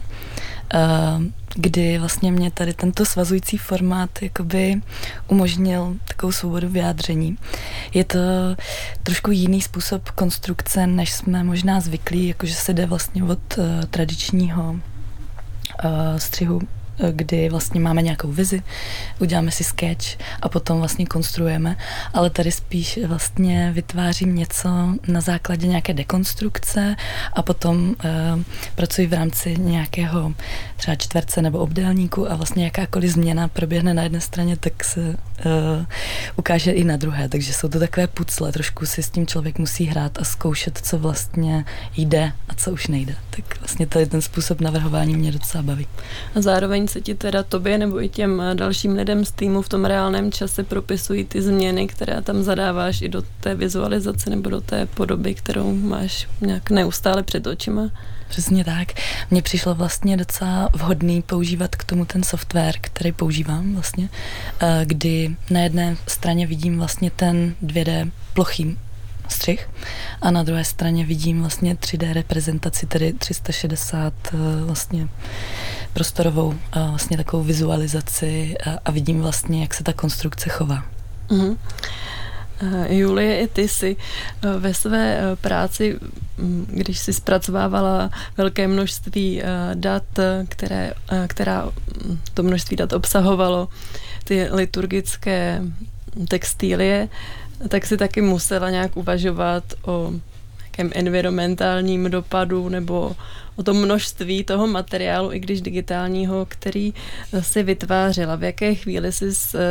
[0.73, 1.23] uh,
[1.57, 4.81] kdy vlastně mě tady tento svazující formát jakoby
[5.27, 7.37] umožnil takovou svobodu vyjádření.
[7.93, 8.19] Je to
[9.03, 14.71] trošku jiný způsob konstrukce, než jsme možná zvyklí, jakože se jde vlastně od uh, tradičního
[14.71, 14.79] uh,
[16.17, 16.61] střihu
[17.11, 18.61] kdy vlastně máme nějakou vizi,
[19.19, 20.05] uděláme si sketch
[20.41, 21.77] a potom vlastně konstruujeme,
[22.13, 24.69] ale tady spíš vlastně vytvářím něco
[25.07, 26.95] na základě nějaké dekonstrukce
[27.33, 28.41] a potom uh,
[28.75, 30.33] pracuji v rámci nějakého
[30.77, 35.15] třeba čtverce nebo obdélníku a vlastně jakákoliv změna proběhne na jedné straně, tak se uh,
[36.35, 39.85] ukáže i na druhé, takže jsou to takové pucle, trošku si s tím člověk musí
[39.85, 41.65] hrát a zkoušet, co vlastně
[41.97, 43.15] jde a co už nejde.
[43.29, 45.87] Tak vlastně tady ten způsob navrhování mě docela baví.
[46.35, 49.69] A zároveň se ti teda tobě nebo i těm eh, dalším lidem z týmu v
[49.69, 54.61] tom reálném čase propisují ty změny, které tam zadáváš i do té vizualizace nebo do
[54.61, 57.89] té podoby, kterou máš nějak neustále před očima?
[58.29, 58.87] Přesně tak.
[59.31, 64.09] Mně přišlo vlastně docela vhodný používat k tomu ten software, který používám vlastně,
[64.59, 68.77] eh, kdy na jedné straně vidím vlastně ten 2D plochý
[69.29, 69.69] střih
[70.21, 75.07] a na druhé straně vidím vlastně 3D reprezentaci, tedy 360 eh, vlastně
[75.97, 76.53] prostorovou
[76.89, 80.83] vlastně takovou vizualizaci a, a vidím vlastně, jak se ta konstrukce chová.
[81.29, 81.57] Mm-hmm.
[82.89, 85.99] Julie, i ty si eh, ve své eh, práci,
[86.37, 89.41] mm, když si zpracovávala velké množství
[89.73, 90.03] dat,
[90.47, 90.93] které,
[91.27, 91.65] která
[92.05, 93.69] mm, to množství dat obsahovalo,
[94.23, 95.61] ty liturgické
[96.27, 97.09] textílie,
[97.69, 100.11] tak si taky musela nějak uvažovat o
[100.77, 103.15] nějakém environmentálním dopadu nebo
[103.55, 106.93] o tom množství toho materiálu, i když digitálního, který
[107.41, 108.35] si vytvářela.
[108.35, 109.25] V jaké chvíli jsi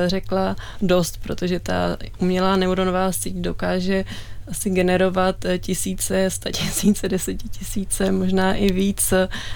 [0.06, 4.04] řekla dost, protože ta umělá neuronová síť dokáže
[4.48, 9.14] asi generovat tisíce, sta tisíce, desetitisíce, možná i víc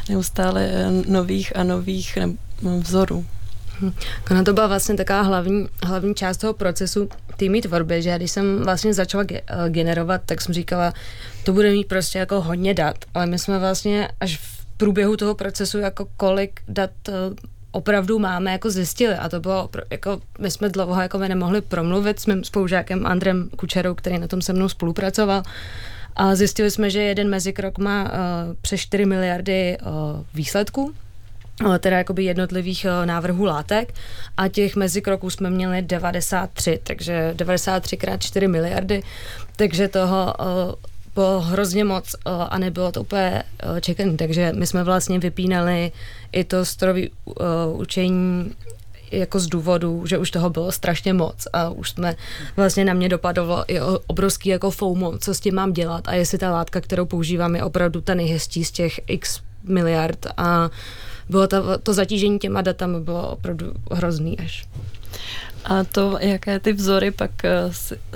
[0.09, 0.71] neustále
[1.07, 2.19] nových a nových
[2.79, 3.27] vzorů.
[4.31, 8.63] Ono to byla vlastně taková hlavní, hlavní část toho procesu týmy tvorby, že když jsem
[8.63, 10.93] vlastně začala ge- eh, generovat, tak jsem říkala,
[11.45, 15.35] to bude mít prostě jako hodně dat, ale my jsme vlastně až v průběhu toho
[15.35, 17.13] procesu jako kolik dat eh,
[17.73, 19.15] opravdu máme, jako zjistili.
[19.15, 23.49] A to bylo, jako my jsme dlouho jako my nemohli promluvit s mým spolužákem Andrem
[23.57, 25.43] Kučerou, který na tom se mnou spolupracoval.
[26.17, 28.09] A zjistili jsme, že jeden mezikrok má uh,
[28.63, 29.89] přes 4 miliardy uh,
[30.35, 30.95] výsledků,
[31.79, 33.95] teda jakoby jednotlivých návrhů látek.
[34.37, 39.03] A těch mezikroků jsme měli 93, takže 93 krát 4 miliardy,
[39.57, 40.35] takže toho
[41.15, 43.43] bylo hrozně moc a nebylo to úplně
[43.81, 45.93] čekaný, takže my jsme vlastně vypínali
[46.33, 47.07] i to strojové
[47.73, 48.55] učení
[49.13, 51.47] jako z důvodu, že už toho bylo strašně moc.
[51.53, 52.17] A už jsme
[52.57, 56.39] vlastně na mě dopadlo i obrovský jako FOMO, co s tím mám dělat a jestli
[56.39, 60.27] ta látka, kterou používám, je opravdu ta nejhezčí z těch x miliard.
[60.37, 60.71] A
[61.31, 64.67] bylo to, to zatížení těma datami bylo opravdu hrozný až.
[65.65, 67.51] A to, jaké ty vzory pak eh,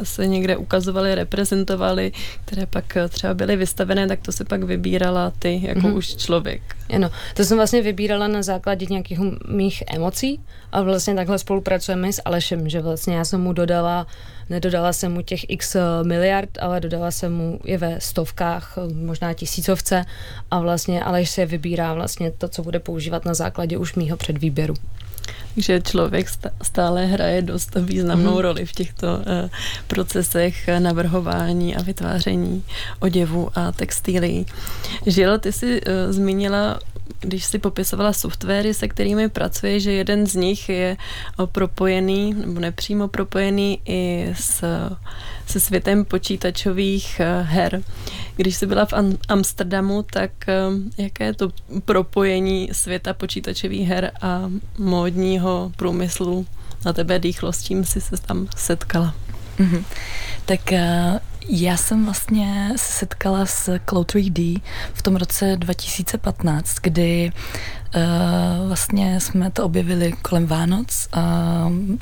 [0.02, 2.12] se někde ukazovaly, reprezentovaly,
[2.44, 5.96] které pak eh, třeba byly vystavené, tak to se pak vybírala ty jako mm-hmm.
[5.96, 6.62] už člověk.
[6.94, 10.40] Ano, to jsem vlastně vybírala na základě nějakých mých emocí
[10.72, 14.06] a vlastně takhle spolupracujeme s Alešem, že vlastně já jsem mu dodala,
[14.50, 20.04] nedodala jsem mu těch x miliard, ale dodala jsem mu je ve stovkách, možná tisícovce
[20.50, 24.74] a vlastně Aleš se vybírá vlastně to, co bude používat na základě už mýho předvýběru
[25.56, 26.26] že člověk
[26.62, 28.40] stále hraje dost významnou mm-hmm.
[28.40, 29.22] roli v těchto uh,
[29.86, 32.64] procesech navrhování a vytváření
[33.00, 34.46] oděvu a textilí.
[35.06, 36.80] Žil, ty jsi zmínila
[37.20, 40.96] když si popisovala softwary, se kterými pracuje, že jeden z nich je
[41.52, 44.64] propojený, nebo nepřímo propojený i s,
[45.46, 47.82] se světem počítačových eh, her.
[48.36, 48.94] Když jsi byla v
[49.28, 50.54] Amsterdamu, tak eh,
[50.98, 51.48] jaké je to
[51.84, 56.46] propojení světa počítačových her a módního průmyslu
[56.84, 59.14] na tebe dýchlo, s čím jsi se tam setkala?
[59.58, 59.84] Mm-hmm.
[60.46, 60.78] Tak uh,
[61.48, 64.60] já jsem vlastně se setkala s Cloud 3D
[64.92, 67.32] v tom roce 2015, kdy
[68.66, 71.22] vlastně jsme to objevili kolem Vánoc a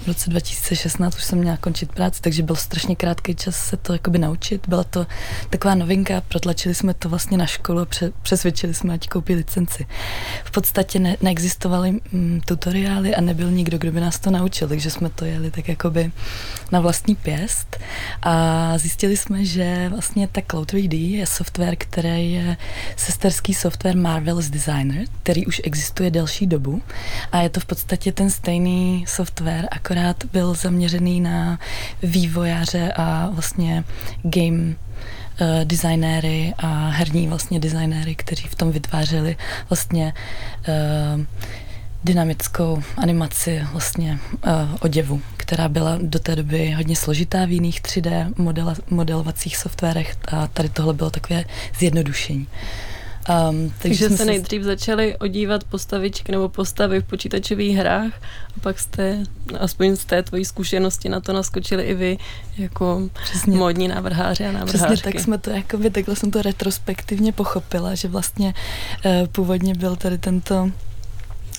[0.04, 3.92] v roce 2016 už jsem měla končit práci, takže byl strašně krátký čas se to
[3.92, 4.68] jakoby naučit.
[4.68, 5.06] Byla to
[5.50, 9.86] taková novinka, protlačili jsme to vlastně na školu a pře- přesvědčili jsme, ať koupí licenci.
[10.44, 14.90] V podstatě ne- neexistovaly mm, tutoriály a nebyl nikdo, kdo by nás to naučil, takže
[14.90, 16.12] jsme to jeli tak jakoby
[16.72, 17.78] na vlastní pěst
[18.22, 22.56] a zjistili jsme, že vlastně ta Cloud 3D je software, který je
[22.96, 26.82] sesterský software Marvelous Designer, který už existuje existuje delší dobu
[27.32, 31.58] a je to v podstatě ten stejný software, akorát byl zaměřený na
[32.02, 33.84] vývojáře a vlastně
[34.22, 34.76] game uh,
[35.64, 39.36] designéry a herní vlastně designéry, kteří v tom vytvářeli
[39.70, 40.14] vlastně
[40.68, 41.24] uh,
[42.04, 48.34] dynamickou animaci vlastně uh, oděvu, která byla do té doby hodně složitá v jiných 3D
[48.38, 51.44] modela, modelovacích softwarech a tady tohle bylo takové
[51.78, 52.46] zjednodušení.
[52.46, 52.91] Uh,
[53.28, 58.12] Um, takže jsme se nejdřív začali odívat postavičky nebo postavy v počítačových hrách
[58.56, 59.18] a pak jste,
[59.58, 62.18] aspoň z té tvojí zkušenosti na to naskočili i vy
[62.58, 63.56] jako Přesně.
[63.56, 64.78] módní návrháři a návrhářky.
[64.78, 68.54] Přesně tak jsme to, jakoby, takhle jsem to retrospektivně pochopila, že vlastně
[69.04, 70.70] uh, původně byl tady tento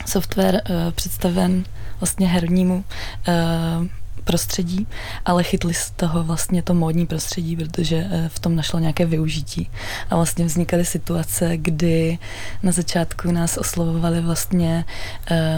[0.05, 1.63] software uh, představen
[1.99, 2.83] vlastně hernímu
[3.27, 3.87] uh,
[4.23, 4.87] prostředí,
[5.25, 9.69] ale chytli z toho vlastně to módní prostředí, protože eh, v tom našlo nějaké využití.
[10.09, 12.17] A vlastně vznikaly situace, kdy
[12.63, 14.85] na začátku nás oslovovali vlastně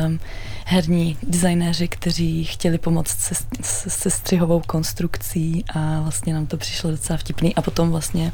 [0.06, 0.20] um,
[0.66, 6.92] herní designéři, kteří chtěli pomoct se, se, se střihovou konstrukcí a vlastně nám to přišlo
[6.92, 7.56] docela vtipný.
[7.56, 8.32] A potom vlastně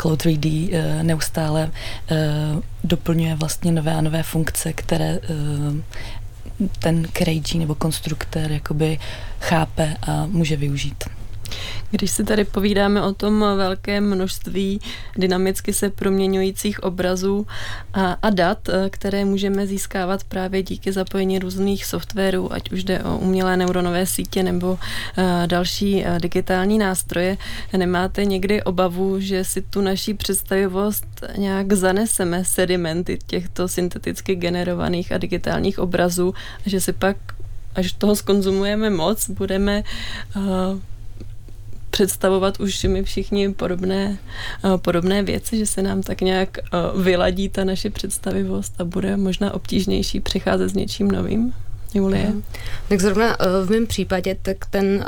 [0.00, 1.70] Cloud 3D uh, eh, neustále
[2.10, 5.76] uh, doplňuje vlastně nové a nové funkce, které uh,
[6.78, 8.98] ten krejčí nebo konstruktér jakoby
[9.40, 11.04] chápe a může využít.
[11.90, 14.80] Když si tady povídáme o tom velkém množství
[15.16, 17.46] dynamicky se proměňujících obrazů
[17.94, 23.02] a, a dat, eh, které můžeme získávat právě díky zapojení různých softwarů, ať už jde
[23.02, 24.78] o umělé neuronové sítě nebo uh,
[25.46, 27.36] další uh, digitální nástroje,
[27.76, 35.18] nemáte někdy obavu, že si tu naší představivost nějak zaneseme sedimenty těchto synteticky generovaných a
[35.18, 36.34] digitálních obrazů,
[36.66, 37.16] že si pak
[37.74, 39.82] až toho skonzumujeme moc, budeme
[40.36, 40.42] uh,
[41.94, 44.18] představovat už my všichni podobné,
[44.64, 49.16] eh, podobné věci, že se nám tak nějak eh, vyladí ta naše představivost a bude
[49.16, 51.54] možná obtížnější přicházet s něčím novým?
[51.94, 52.26] Julie?
[52.26, 52.42] Mhm.
[52.88, 55.04] Tak zrovna eh, v mém případě, tak ten,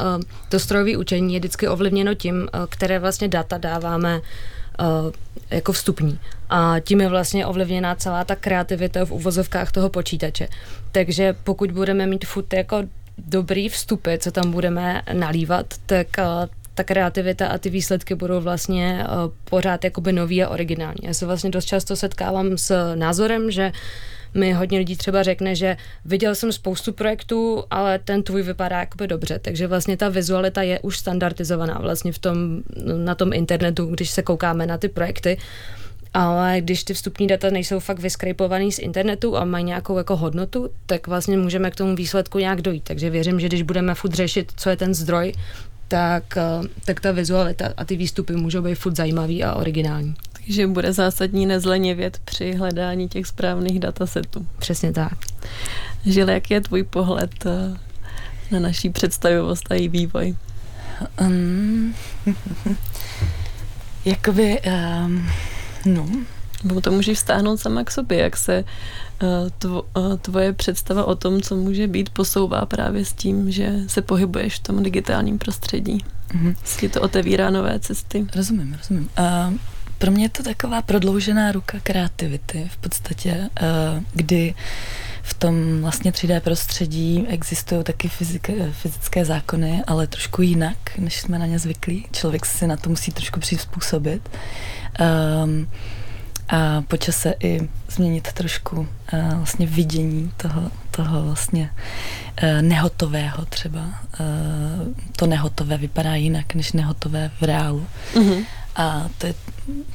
[0.48, 4.20] to strojové učení je vždycky ovlivněno tím, které vlastně data dáváme
[5.50, 6.18] jako vstupní.
[6.50, 10.48] A tím je vlastně ovlivněná celá ta kreativita v uvozovkách toho počítače.
[10.92, 12.82] Takže pokud budeme mít furt jako
[13.18, 16.06] dobrý vstupy, co tam budeme nalívat, tak
[16.76, 21.00] ta kreativita a ty výsledky budou vlastně uh, pořád jakoby nový a originální.
[21.02, 23.72] Já se vlastně dost často setkávám s názorem, že
[24.34, 29.08] mi hodně lidí třeba řekne, že viděl jsem spoustu projektů, ale ten tvůj vypadá jakoby
[29.08, 32.62] dobře, takže vlastně ta vizualita je už standardizovaná vlastně v tom,
[32.96, 35.38] na tom internetu, když se koukáme na ty projekty,
[36.14, 40.70] ale když ty vstupní data nejsou fakt vyskrejpovaný z internetu a mají nějakou jako hodnotu,
[40.86, 42.84] tak vlastně můžeme k tomu výsledku nějak dojít.
[42.84, 45.32] Takže věřím, že když budeme furt řešit, co je ten zdroj,
[45.88, 50.14] tak, eh, tak ta vizualita a ty výstupy můžou být furt zajímavý a originální.
[50.32, 54.46] Takže bude zásadní nezlenivět při hledání těch správných datasetů.
[54.58, 55.18] Přesně tak.
[56.06, 57.76] Žil, jak je tvůj pohled eh,
[58.50, 60.34] na naší představivost a její vývoj?
[61.20, 61.94] Um,
[64.04, 65.30] jakoby, um,
[65.84, 66.08] no.
[66.64, 68.64] Bo to můžeš vztáhnout sama k sobě, jak se
[69.22, 73.72] uh, tvo, uh, tvoje představa o tom, co může být, posouvá právě s tím, že
[73.86, 76.04] se pohybuješ v tom digitálním prostředí.
[76.28, 76.56] Mm-hmm.
[76.62, 78.26] Jestli to otevírá nové cesty.
[78.36, 79.08] Rozumím, rozumím.
[79.18, 79.54] Uh,
[79.98, 84.54] pro mě je to taková prodloužená ruka kreativity v podstatě, eh, kdy
[85.22, 91.38] v tom vlastně 3D prostředí existují taky fyzik, fyzické zákony, ale trošku jinak, než jsme
[91.38, 92.06] na ně zvyklí.
[92.12, 94.30] Člověk si na to musí trošku přizpůsobit.
[95.44, 95.68] Um,
[96.48, 98.86] a po čase i změnit trošku uh,
[99.34, 101.70] vlastně vidění toho, toho vlastně
[102.42, 103.80] uh, nehotového třeba.
[103.80, 107.86] Uh, to nehotové vypadá jinak, než nehotové v reálu.
[108.14, 108.44] Mm-hmm.
[108.76, 109.34] A to je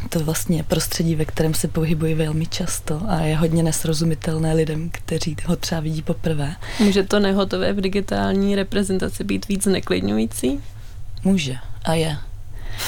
[0.10, 5.36] to vlastně prostředí, ve kterém se pohybují velmi často a je hodně nesrozumitelné lidem, kteří
[5.46, 6.56] ho třeba vidí poprvé.
[6.80, 10.60] Může to nehotové v digitální reprezentaci být víc neklidňující?
[11.24, 12.18] Může a je.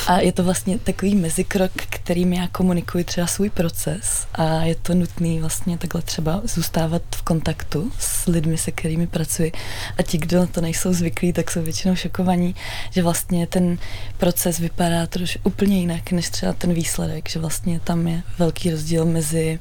[0.08, 4.94] A je to vlastně takový mezikrok, kterým já komunikuji třeba svůj proces a je to
[4.94, 9.52] nutný vlastně takhle třeba zůstávat v kontaktu s lidmi, se kterými pracuji.
[9.98, 12.56] A ti, kdo na to nejsou zvyklí, tak jsou většinou šokovaní,
[12.92, 13.78] že vlastně ten
[14.18, 19.06] proces vypadá trošku úplně jinak, než třeba ten výsledek, že vlastně tam je velký rozdíl
[19.06, 19.60] mezi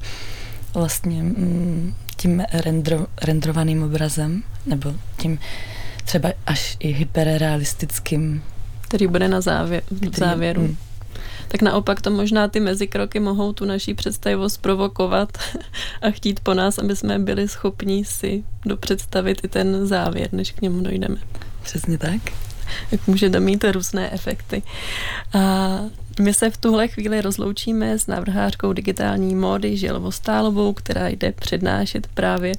[0.73, 5.39] vlastně mm, tím rendro, rendrovaným obrazem, nebo tím
[6.03, 8.43] třeba až i hyperrealistickým
[8.93, 10.61] který bude na závěr, v závěru.
[10.61, 10.77] Hmm.
[11.47, 15.37] Tak naopak to možná ty mezikroky mohou tu naší představivost provokovat
[16.01, 20.61] a chtít po nás, aby jsme byli schopni si dopředstavit i ten závěr, než k
[20.61, 21.15] němu dojdeme.
[21.63, 22.21] Přesně tak.
[22.91, 24.63] Jak může to mít různé efekty.
[25.33, 25.79] A
[26.19, 32.07] my se v tuhle chvíli rozloučíme s návrhářkou digitální módy Žilvou Stálovou, která jde přednášet
[32.07, 32.53] právě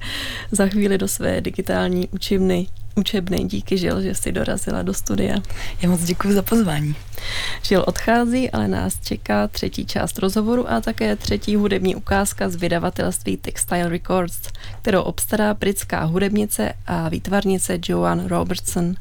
[0.51, 3.43] za chvíli do své digitální učivny učebny.
[3.43, 5.37] Díky, Žil, že jsi dorazila do studia.
[5.81, 6.95] Já moc děkuji za pozvání.
[7.63, 13.37] Žil odchází, ale nás čeká třetí část rozhovoru a také třetí hudební ukázka z vydavatelství
[13.37, 14.41] Textile Records,
[14.81, 18.95] kterou obstará britská hudebnice a výtvarnice Joan Robertson.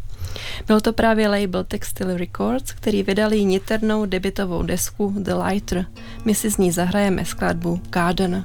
[0.67, 5.87] Byl to právě label Textile Records, který vydali niternou debitovou desku The Lighter.
[6.25, 8.45] My si z ní zahrajeme skladbu Garden.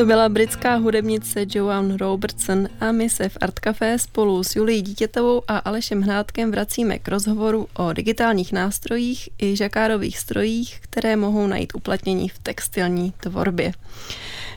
[0.00, 4.82] To byla britská hudebnice Joan Robertson a my se v Art Café spolu s Julií
[4.82, 11.46] Dítětovou a Alešem Hnátkem vracíme k rozhovoru o digitálních nástrojích i žakárových strojích, které mohou
[11.46, 13.72] najít uplatnění v textilní tvorbě.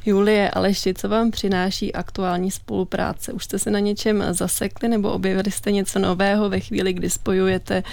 [0.06, 3.34] Julie Aleši, co vám přináší aktuální spolupráce?
[3.34, 7.84] Už jste se na něčem zasekli nebo objevili jste něco nového ve chvíli, kdy spojujete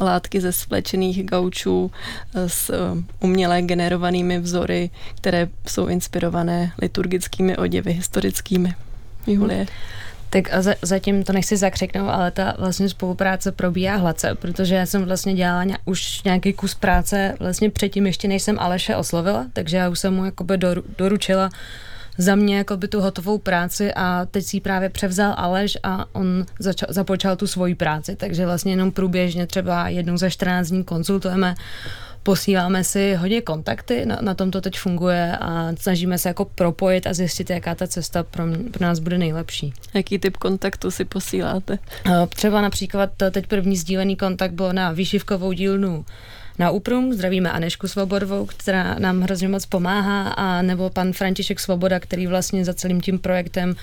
[0.00, 1.90] látky ze splečených gaučů
[2.46, 2.76] s eh,
[3.20, 8.74] uměle generovanými vzory, které jsou inspirované liturgickými oděvy historickými?
[9.26, 9.66] Julie.
[10.30, 14.86] Tak a za, zatím to nechci zakřiknout, ale ta vlastně spolupráce probíhá hladce, protože já
[14.86, 19.46] jsem vlastně dělala ně, už nějaký kus práce vlastně předtím, ještě než jsem Aleše oslovila,
[19.52, 21.50] takže já už jsem mu jakoby doru, doručila
[22.18, 26.46] za mě jako by tu hotovou práci a teď si právě převzal Aleš a on
[26.58, 31.54] začal, započal tu svoji práci, takže vlastně jenom průběžně třeba jednou za 14 dní konzultujeme
[32.26, 37.06] posíláme si hodně kontakty, na, na tom to teď funguje a snažíme se jako propojit
[37.06, 39.72] a zjistit, jaká ta cesta pro, pro nás bude nejlepší.
[39.94, 41.78] Jaký typ kontaktu si posíláte?
[42.28, 46.04] Třeba například teď první sdílený kontakt byl na výšivkovou dílnu
[46.58, 47.12] na Uprum.
[47.12, 52.64] Zdravíme Anešku Svobodovou, která nám hrozně moc pomáhá, a nebo pan František Svoboda, který vlastně
[52.64, 53.76] za celým tím projektem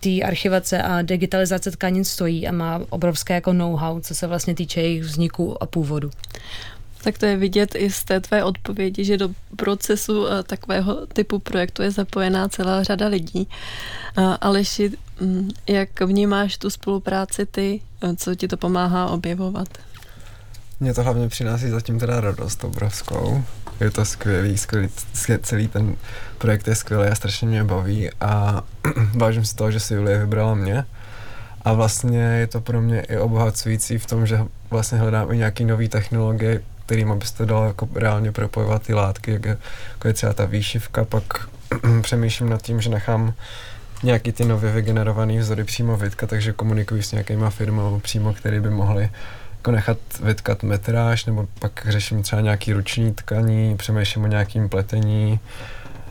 [0.00, 4.80] té archivace a digitalizace tkanin stojí a má obrovské jako know-how, co se vlastně týče
[4.80, 6.10] jejich vzniku a původu.
[7.02, 11.38] Tak to je vidět i z té tvé odpovědi, že do procesu eh, takového typu
[11.38, 13.48] projektu je zapojená celá řada lidí.
[14.40, 19.68] Aleši, mm, jak vnímáš tu spolupráci ty, eh, co ti to pomáhá objevovat?
[20.80, 23.44] Mě to hlavně přináší zatím teda radost obrovskou.
[23.80, 24.88] Je to skvělý, skvělý,
[25.42, 25.96] celý ten
[26.38, 28.62] projekt je skvělý a strašně mě baví a
[29.16, 30.84] vážím si toho, že si Julie vybrala mě.
[31.62, 34.38] A vlastně je to pro mě i obohacující v tom, že
[34.70, 39.44] vlastně hledám i nějaký nový technologie, kterým byste dal jako reálně propojovat ty látky, jak
[39.44, 39.58] je,
[39.92, 41.48] jako je třeba ta výšivka, pak
[42.02, 43.34] přemýšlím nad tím, že nechám
[44.02, 48.70] nějaký ty nově vygenerované vzory přímo vytkat, takže komunikuji s nějakýma firmou přímo, které by
[48.70, 49.10] mohly
[49.56, 55.40] jako nechat vytkat metráž, nebo pak řeším třeba nějaký ruční tkaní, přemýšlím o nějakým pletení.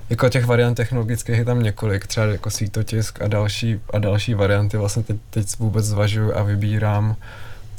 [0.09, 4.77] Jako těch variant technologických je tam několik, třeba jako sítotisk a další, a další varianty
[4.77, 7.15] vlastně teď, teď vůbec zvažuju a vybírám,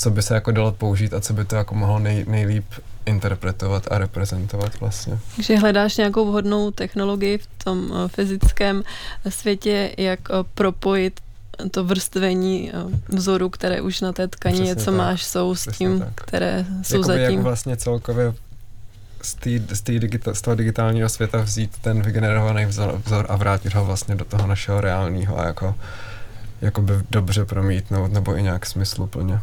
[0.00, 2.64] co by se jako dalo použít a co by to jako mohlo nej, nejlíp
[3.06, 5.18] interpretovat a reprezentovat vlastně.
[5.36, 8.82] Takže hledáš nějakou vhodnou technologii v tom eh, fyzickém
[9.28, 11.20] světě, jak eh, propojit
[11.70, 14.94] to vrstvení eh, vzoru, které už na té tkaní, co tak.
[14.94, 16.08] máš, jsou s tím, tak.
[16.14, 17.36] které jsou Jakoby zatím.
[17.36, 18.34] Jak vlastně celkově
[19.22, 23.36] z, tý, z, tý digita, z toho digitálního světa vzít ten vygenerovaný vzor, vzor a
[23.36, 25.74] vrátit ho vlastně do toho našeho reálního a jako,
[26.60, 29.40] jako by dobře promítnout nebo i nějak smysluplně.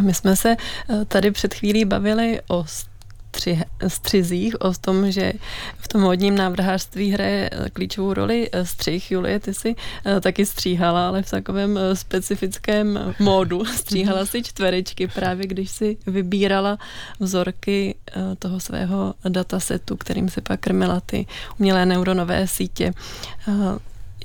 [0.00, 5.32] My jsme se eh, tady před chvílí bavili o stři, střizích, o tom, že
[5.78, 9.10] v tom hodním návrhářství hraje eh, klíčovou roli eh, střih.
[9.10, 9.74] Julie, ty si
[10.20, 13.64] taky stříhala, ale v takovém specifickém módu.
[13.74, 16.78] Stříhala si čtverečky právě, když si vybírala
[17.20, 17.94] vzorky
[18.38, 21.26] toho svého datasetu, kterým se pak krmila ty
[21.58, 22.92] umělé neuronové sítě.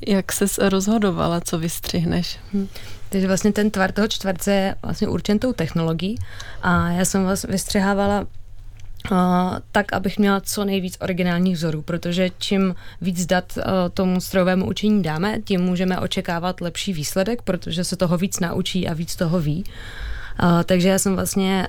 [0.08, 2.40] Jak se rozhodovala, co vystřihneš?
[3.10, 6.18] Takže vlastně ten tvar toho čtverce je vlastně určenou technologií
[6.62, 8.26] a já jsem vás vystřihávala
[9.12, 9.18] Uh,
[9.72, 15.04] tak, abych měla co nejvíc originálních vzorů, protože čím víc dat uh, tomu strojovému učení
[15.04, 19.64] dáme, tím můžeme očekávat lepší výsledek, protože se toho víc naučí a víc toho ví.
[20.44, 21.68] Uh, takže já jsem vlastně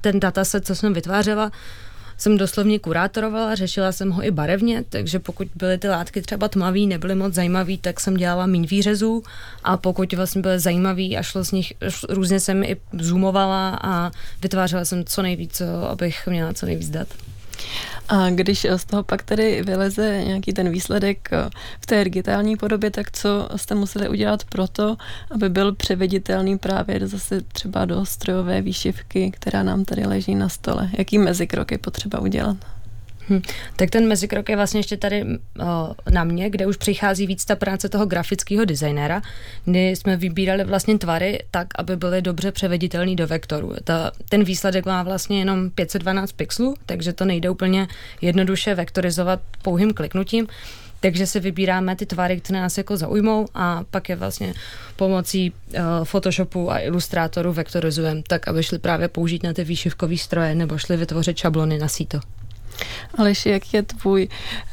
[0.00, 1.50] ten dataset, co jsem vytvářela,
[2.18, 6.86] jsem doslovně kurátorovala, řešila jsem ho i barevně, takže pokud byly ty látky třeba tmavý,
[6.86, 9.22] nebyly moc zajímavý, tak jsem dělala méně výřezů
[9.64, 11.72] a pokud vlastně byly zajímavý a šlo z nich,
[12.08, 14.10] různě jsem i zoomovala a
[14.42, 17.08] vytvářela jsem co nejvíc, abych měla co nejvíc dat.
[18.08, 21.50] A když z toho pak tedy vyleze nějaký ten výsledek eh,
[21.80, 24.96] v té digitální podobě, tak co jste museli udělat pro to,
[25.30, 30.90] aby byl převeditelný právě zase třeba do strojové výšivky, která nám tady leží na stole?
[30.98, 32.56] Jaký mezikrok je potřeba udělat?
[33.30, 33.42] Hm.
[33.76, 35.24] Tak ten mezikrok je vlastně ještě tady
[35.60, 39.22] o, na mě, kde už přichází víc ta práce toho grafického designéra,
[39.64, 43.74] kdy jsme vybírali vlastně tvary tak, aby byly dobře převeditelný do vektoru.
[43.84, 47.88] Ta, ten výsledek má vlastně jenom 512 pixelů, takže to nejde úplně
[48.20, 50.46] jednoduše vektorizovat pouhým kliknutím.
[51.00, 54.54] Takže si vybíráme ty tvary, které nás jako zaujmou a pak je vlastně
[54.96, 60.54] pomocí uh, Photoshopu a Illustratoru vektorizujeme tak, aby šli právě použít na ty výšivkové stroje
[60.54, 62.20] nebo šli vytvořit šablony na síto.
[63.18, 64.28] Aleš, jak je tvůj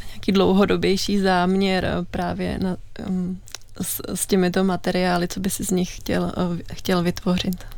[0.07, 2.77] nějaký dlouhodobější záměr eh, právě na,
[3.07, 3.41] um,
[3.81, 7.74] s, s těmito materiály, co by si z nich chtěl, uh, chtěl vytvořit?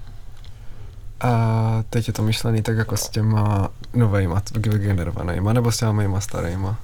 [1.22, 6.22] A teď je to myšlený tak jako s těma novejma, vygenerovanýma, nebo s těma mýma
[6.22, 6.80] starýma?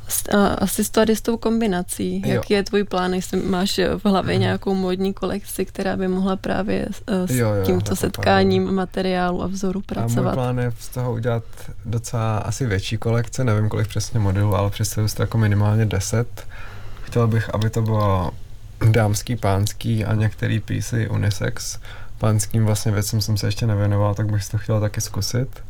[0.57, 2.21] Asi tady s tou kombinací.
[2.25, 2.33] Jo.
[2.33, 6.87] Jaký je tvůj plán, jestli máš v hlavě nějakou módní kolekci, která by mohla právě
[7.07, 8.73] s jo, jo, tímto setkáním pár.
[8.73, 10.17] materiálu a vzoru pracovat?
[10.17, 11.43] A můj plán je z toho udělat
[11.85, 16.47] docela asi větší kolekce, nevím kolik přesně modelů, ale představuji si to jako minimálně 10.
[17.01, 18.31] Chtěl bych, aby to bylo
[18.89, 21.79] dámský, pánský a některý písy unisex,
[22.23, 25.63] pánským vlastně věcem jsem se ještě nevěnoval, tak bych to chtěl taky zkusit.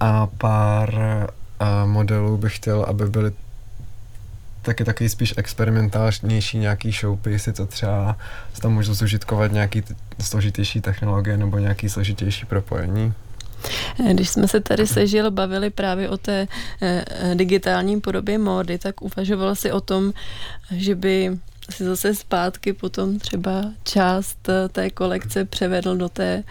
[0.00, 3.32] A pár uh, modelů bych chtěl, aby byly
[4.62, 8.16] taky taky spíš experimentálnější nějaký showpiece, co třeba
[8.62, 9.82] tam můžu zužitkovat nějaký
[10.20, 13.14] složitější technologie nebo nějaký složitější propojení.
[14.12, 16.48] Když jsme se tady sežil bavili právě o té
[16.82, 20.12] eh, digitální podobě módy, tak uvažoval si o tom,
[20.70, 21.38] že by
[21.70, 26.42] si zase zpátky potom třeba část eh, té kolekce převedl do té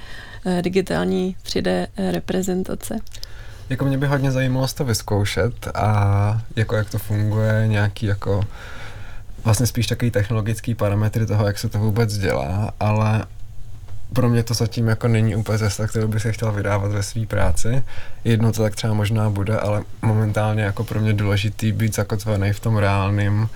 [0.45, 2.99] eh, digitální 3D eh, reprezentace.
[3.70, 8.43] Jako mě by hodně zajímalo to vyzkoušet a jako jak to funguje, nějaký jako
[9.43, 13.26] vlastně spíš takový technologický parametry toho, jak se to vůbec dělá, ale
[14.14, 17.26] pro mě to zatím jako není úplně cesta, kterou bych se chtěl vydávat ve své
[17.26, 17.84] práci.
[18.24, 22.59] Jedno to tak třeba možná bude, ale momentálně jako pro mě důležitý být zakotvený v
[22.59, 23.49] tom reálném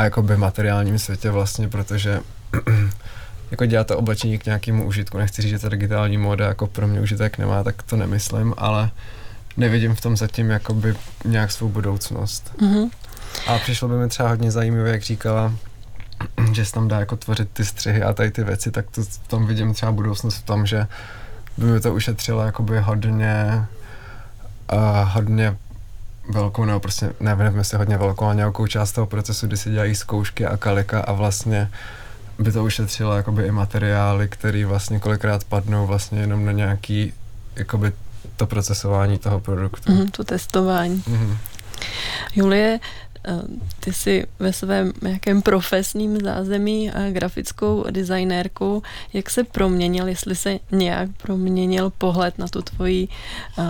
[0.00, 2.20] a jakoby materiálním světě vlastně, protože
[3.50, 5.18] jako dělat to oblečení k nějakému užitku.
[5.18, 8.90] Nechci říct, že ta digitální móda jako pro mě užitek nemá, tak to nemyslím, ale
[9.56, 10.94] nevidím v tom zatím jakoby
[11.24, 12.52] nějak svou budoucnost.
[12.58, 12.90] Mm-hmm.
[13.46, 15.52] A přišlo by mi třeba hodně zajímavé, jak říkala,
[16.52, 19.28] že se tam dá jako tvořit ty střihy a tady ty věci, tak to v
[19.28, 20.86] tom vidím třeba budoucnost v tom, že
[21.56, 23.64] by mi to ušetřilo jakoby hodně,
[24.72, 25.56] uh, hodně
[26.30, 29.94] velkou, nebo prostě nevím, jestli hodně velkou, ale nějakou část toho procesu, kdy se dělají
[29.94, 31.70] zkoušky a kalika a vlastně
[32.38, 37.12] by to ušetřilo jakoby i materiály, které vlastně kolikrát padnou vlastně jenom na nějaký
[37.56, 37.92] jakoby
[38.36, 39.92] to procesování toho produktu.
[39.92, 41.02] Mm, to testování.
[41.06, 41.36] Mm.
[42.34, 42.80] Julie,
[43.28, 43.32] eh,
[43.80, 50.58] ty jsi ve svém nějakém profesním zázemí a grafickou designérkou, jak se proměnil, jestli se
[50.72, 53.08] nějak proměnil pohled na tu tvoji
[53.58, 53.62] eh,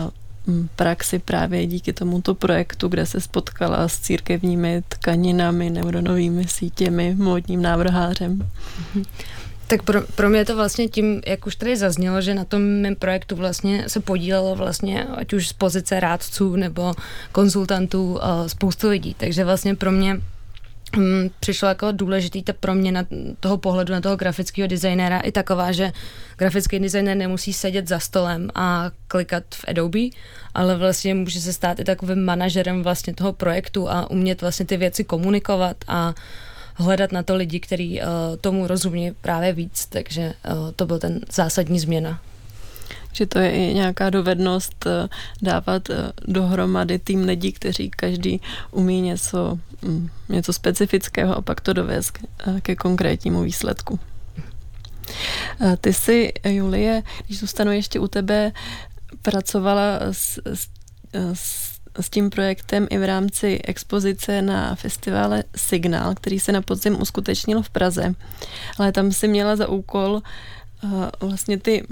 [0.76, 8.50] praxi právě díky tomuto projektu, kde se spotkala s církevními tkaninami, neuronovými sítěmi, módním návrhářem.
[9.66, 12.96] Tak pro, pro mě to vlastně tím, jak už tady zaznělo, že na tom mém
[12.96, 16.94] projektu vlastně se podílelo vlastně ať už z pozice rádců nebo
[17.32, 19.14] konzultantů spoustu lidí.
[19.14, 20.20] Takže vlastně pro mě
[21.40, 23.04] přišlo jako důležitý ta proměna
[23.40, 25.92] toho pohledu na toho grafického designéra i taková, že
[26.36, 30.08] grafický designér nemusí sedět za stolem a klikat v Adobe,
[30.54, 34.76] ale vlastně může se stát i takovým manažerem vlastně toho projektu a umět vlastně ty
[34.76, 36.14] věci komunikovat a
[36.74, 38.06] hledat na to lidi, kteří uh,
[38.40, 42.20] tomu rozumí právě víc, takže uh, to byl ten zásadní změna
[43.12, 45.08] že to je i nějaká dovednost eh,
[45.42, 48.40] dávat eh, dohromady tým lidí, kteří každý
[48.70, 53.98] umí něco, mm, něco specifického a pak to dovést eh, ke konkrétnímu výsledku.
[55.80, 58.52] Ty jsi, Julie, když zůstanu ještě u tebe,
[59.22, 60.68] pracovala s, s,
[61.34, 67.02] s s tím projektem i v rámci expozice na festivále Signál, který se na podzim
[67.02, 68.14] uskutečnil v Praze.
[68.78, 70.22] Ale tam si měla za úkol
[70.82, 71.86] uh, vlastně ty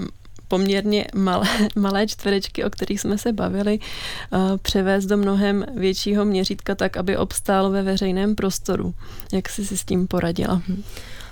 [0.49, 6.75] poměrně malé, malé čtverečky, o kterých jsme se bavili, uh, převést do mnohem většího měřítka
[6.75, 8.93] tak, aby obstál ve veřejném prostoru.
[9.31, 10.61] Jak jsi si s tím poradila?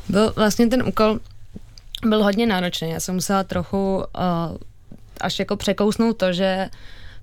[0.09, 1.20] Byl vlastně ten úkol
[2.05, 2.89] byl hodně náročný.
[2.89, 4.03] Já jsem musela trochu uh,
[5.22, 6.78] až jako překousnout to, že uh,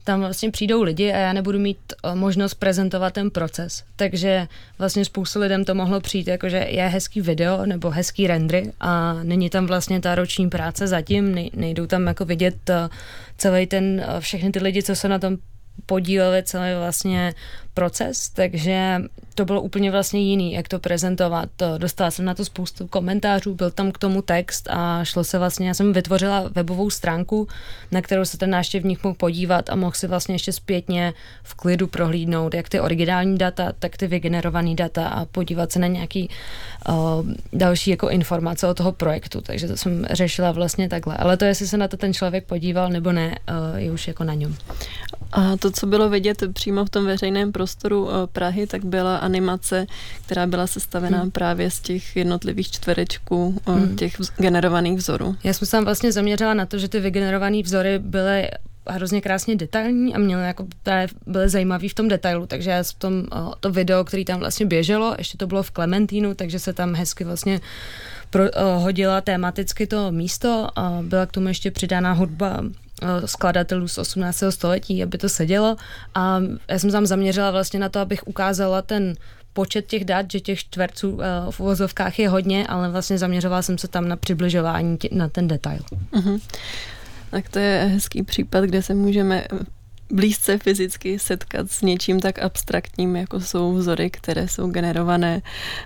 [0.04, 3.84] tam vlastně přijdou lidi a já nebudu mít eh, možnost prezentovat ten proces.
[3.96, 4.48] Takže
[4.78, 9.50] vlastně spoustu lidem to mohlo přijít, jakože je hezký video nebo hezký rendry a není
[9.50, 12.88] tam vlastně ta roční práce zatím, nejdou tam jako vidět eh,
[13.38, 15.36] celý ten, eh, všechny ty lidi, co se na tom
[15.86, 17.34] podíleli celý vlastně
[17.74, 19.02] proces, takže
[19.34, 21.48] to bylo úplně vlastně jiný, jak to prezentovat.
[21.78, 25.68] Dostala jsem na to spoustu komentářů, byl tam k tomu text a šlo se vlastně,
[25.68, 27.48] já jsem vytvořila webovou stránku,
[27.90, 31.12] na kterou se ten návštěvník mohl podívat a mohl si vlastně ještě zpětně
[31.42, 35.86] v klidu prohlídnout jak ty originální data, tak ty vygenerované data a podívat se na
[35.86, 36.28] nějaký
[36.88, 36.94] uh,
[37.52, 39.40] další jako informace o toho projektu.
[39.40, 41.16] Takže to jsem řešila vlastně takhle.
[41.16, 44.24] Ale to, jestli se na to ten člověk podíval nebo ne, uh, je už jako
[44.24, 44.56] na něm.
[45.32, 47.63] A to, co bylo vidět přímo v tom veřejném prostoru
[48.08, 49.86] eh, Prahy, tak byla animace,
[50.26, 51.30] která byla sestavená hmm.
[51.30, 53.96] právě z těch jednotlivých čtverečků, eh, hmm.
[53.96, 55.36] těch generovaných vzorů.
[55.44, 58.48] Já jsem se tam vlastně zaměřila na to, že ty vygenerované vzory byly
[58.86, 60.66] hrozně krásně detailní a měly jako,
[61.26, 64.66] byly zajímavý v tom detailu, takže já v tom, eh, to video, který tam vlastně
[64.66, 67.60] běželo, ještě to bylo v Klementínu, takže se tam hezky vlastně
[68.30, 68.44] pro,
[68.78, 72.64] hodila tematicky to místo a byla k tomu ještě přidána hudba
[73.24, 74.42] skladatelů z 18.
[74.50, 75.76] století, aby to sedělo
[76.14, 79.14] a já jsem tam zaměřila vlastně na to, abych ukázala ten
[79.52, 83.78] počet těch dat, že těch čtverců eh, v uvozovkách je hodně, ale vlastně zaměřovala jsem
[83.78, 85.80] se tam na přibližování tě, na ten detail.
[86.12, 86.40] Uh-huh.
[87.30, 89.46] Tak to je hezký případ, kde se můžeme
[90.14, 95.42] blízce fyzicky setkat s něčím tak abstraktním, jako jsou vzory, které jsou generované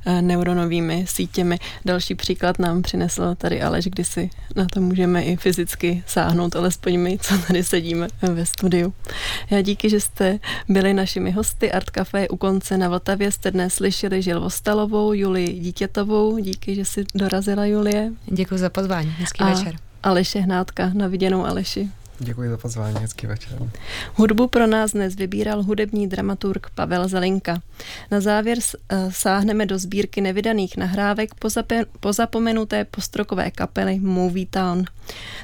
[0.06, 1.58] eh, neuronovými sítěmi.
[1.84, 6.98] Další příklad nám přinesl tady Aleš, kdy si na to můžeme i fyzicky sáhnout, alespoň
[6.98, 8.92] my, co tady sedíme ve studiu.
[9.50, 13.32] Já díky, že jste byli našimi hosty Art Café u konce na Vltavě.
[13.32, 16.38] Jste dnes slyšeli Žilvostalovou, Julii Dítětovou.
[16.38, 18.12] Díky, že jsi dorazila, Julie.
[18.26, 19.14] Děkuji za pozvání.
[19.18, 19.76] Hezký A večer.
[20.02, 21.88] Aleše Hnátka, na viděnou Aleši.
[22.20, 23.58] Děkuji za pozvání, hezký večer.
[24.14, 27.60] Hudbu pro nás dnes vybíral hudební dramaturg Pavel Zelinka.
[28.10, 31.30] Na závěr eh, sáhneme do sbírky nevydaných nahrávek
[32.00, 34.84] pozapomenuté postrokové kapely Movie Town.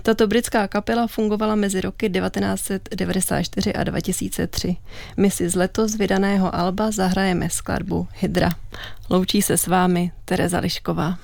[0.03, 4.77] Tato britská kapela fungovala mezi roky 1994 a 2003.
[5.17, 8.51] My si z letos vydaného alba zahrajeme skladbu Hydra.
[9.11, 11.19] Loučí se s vámi Tereza Lišková.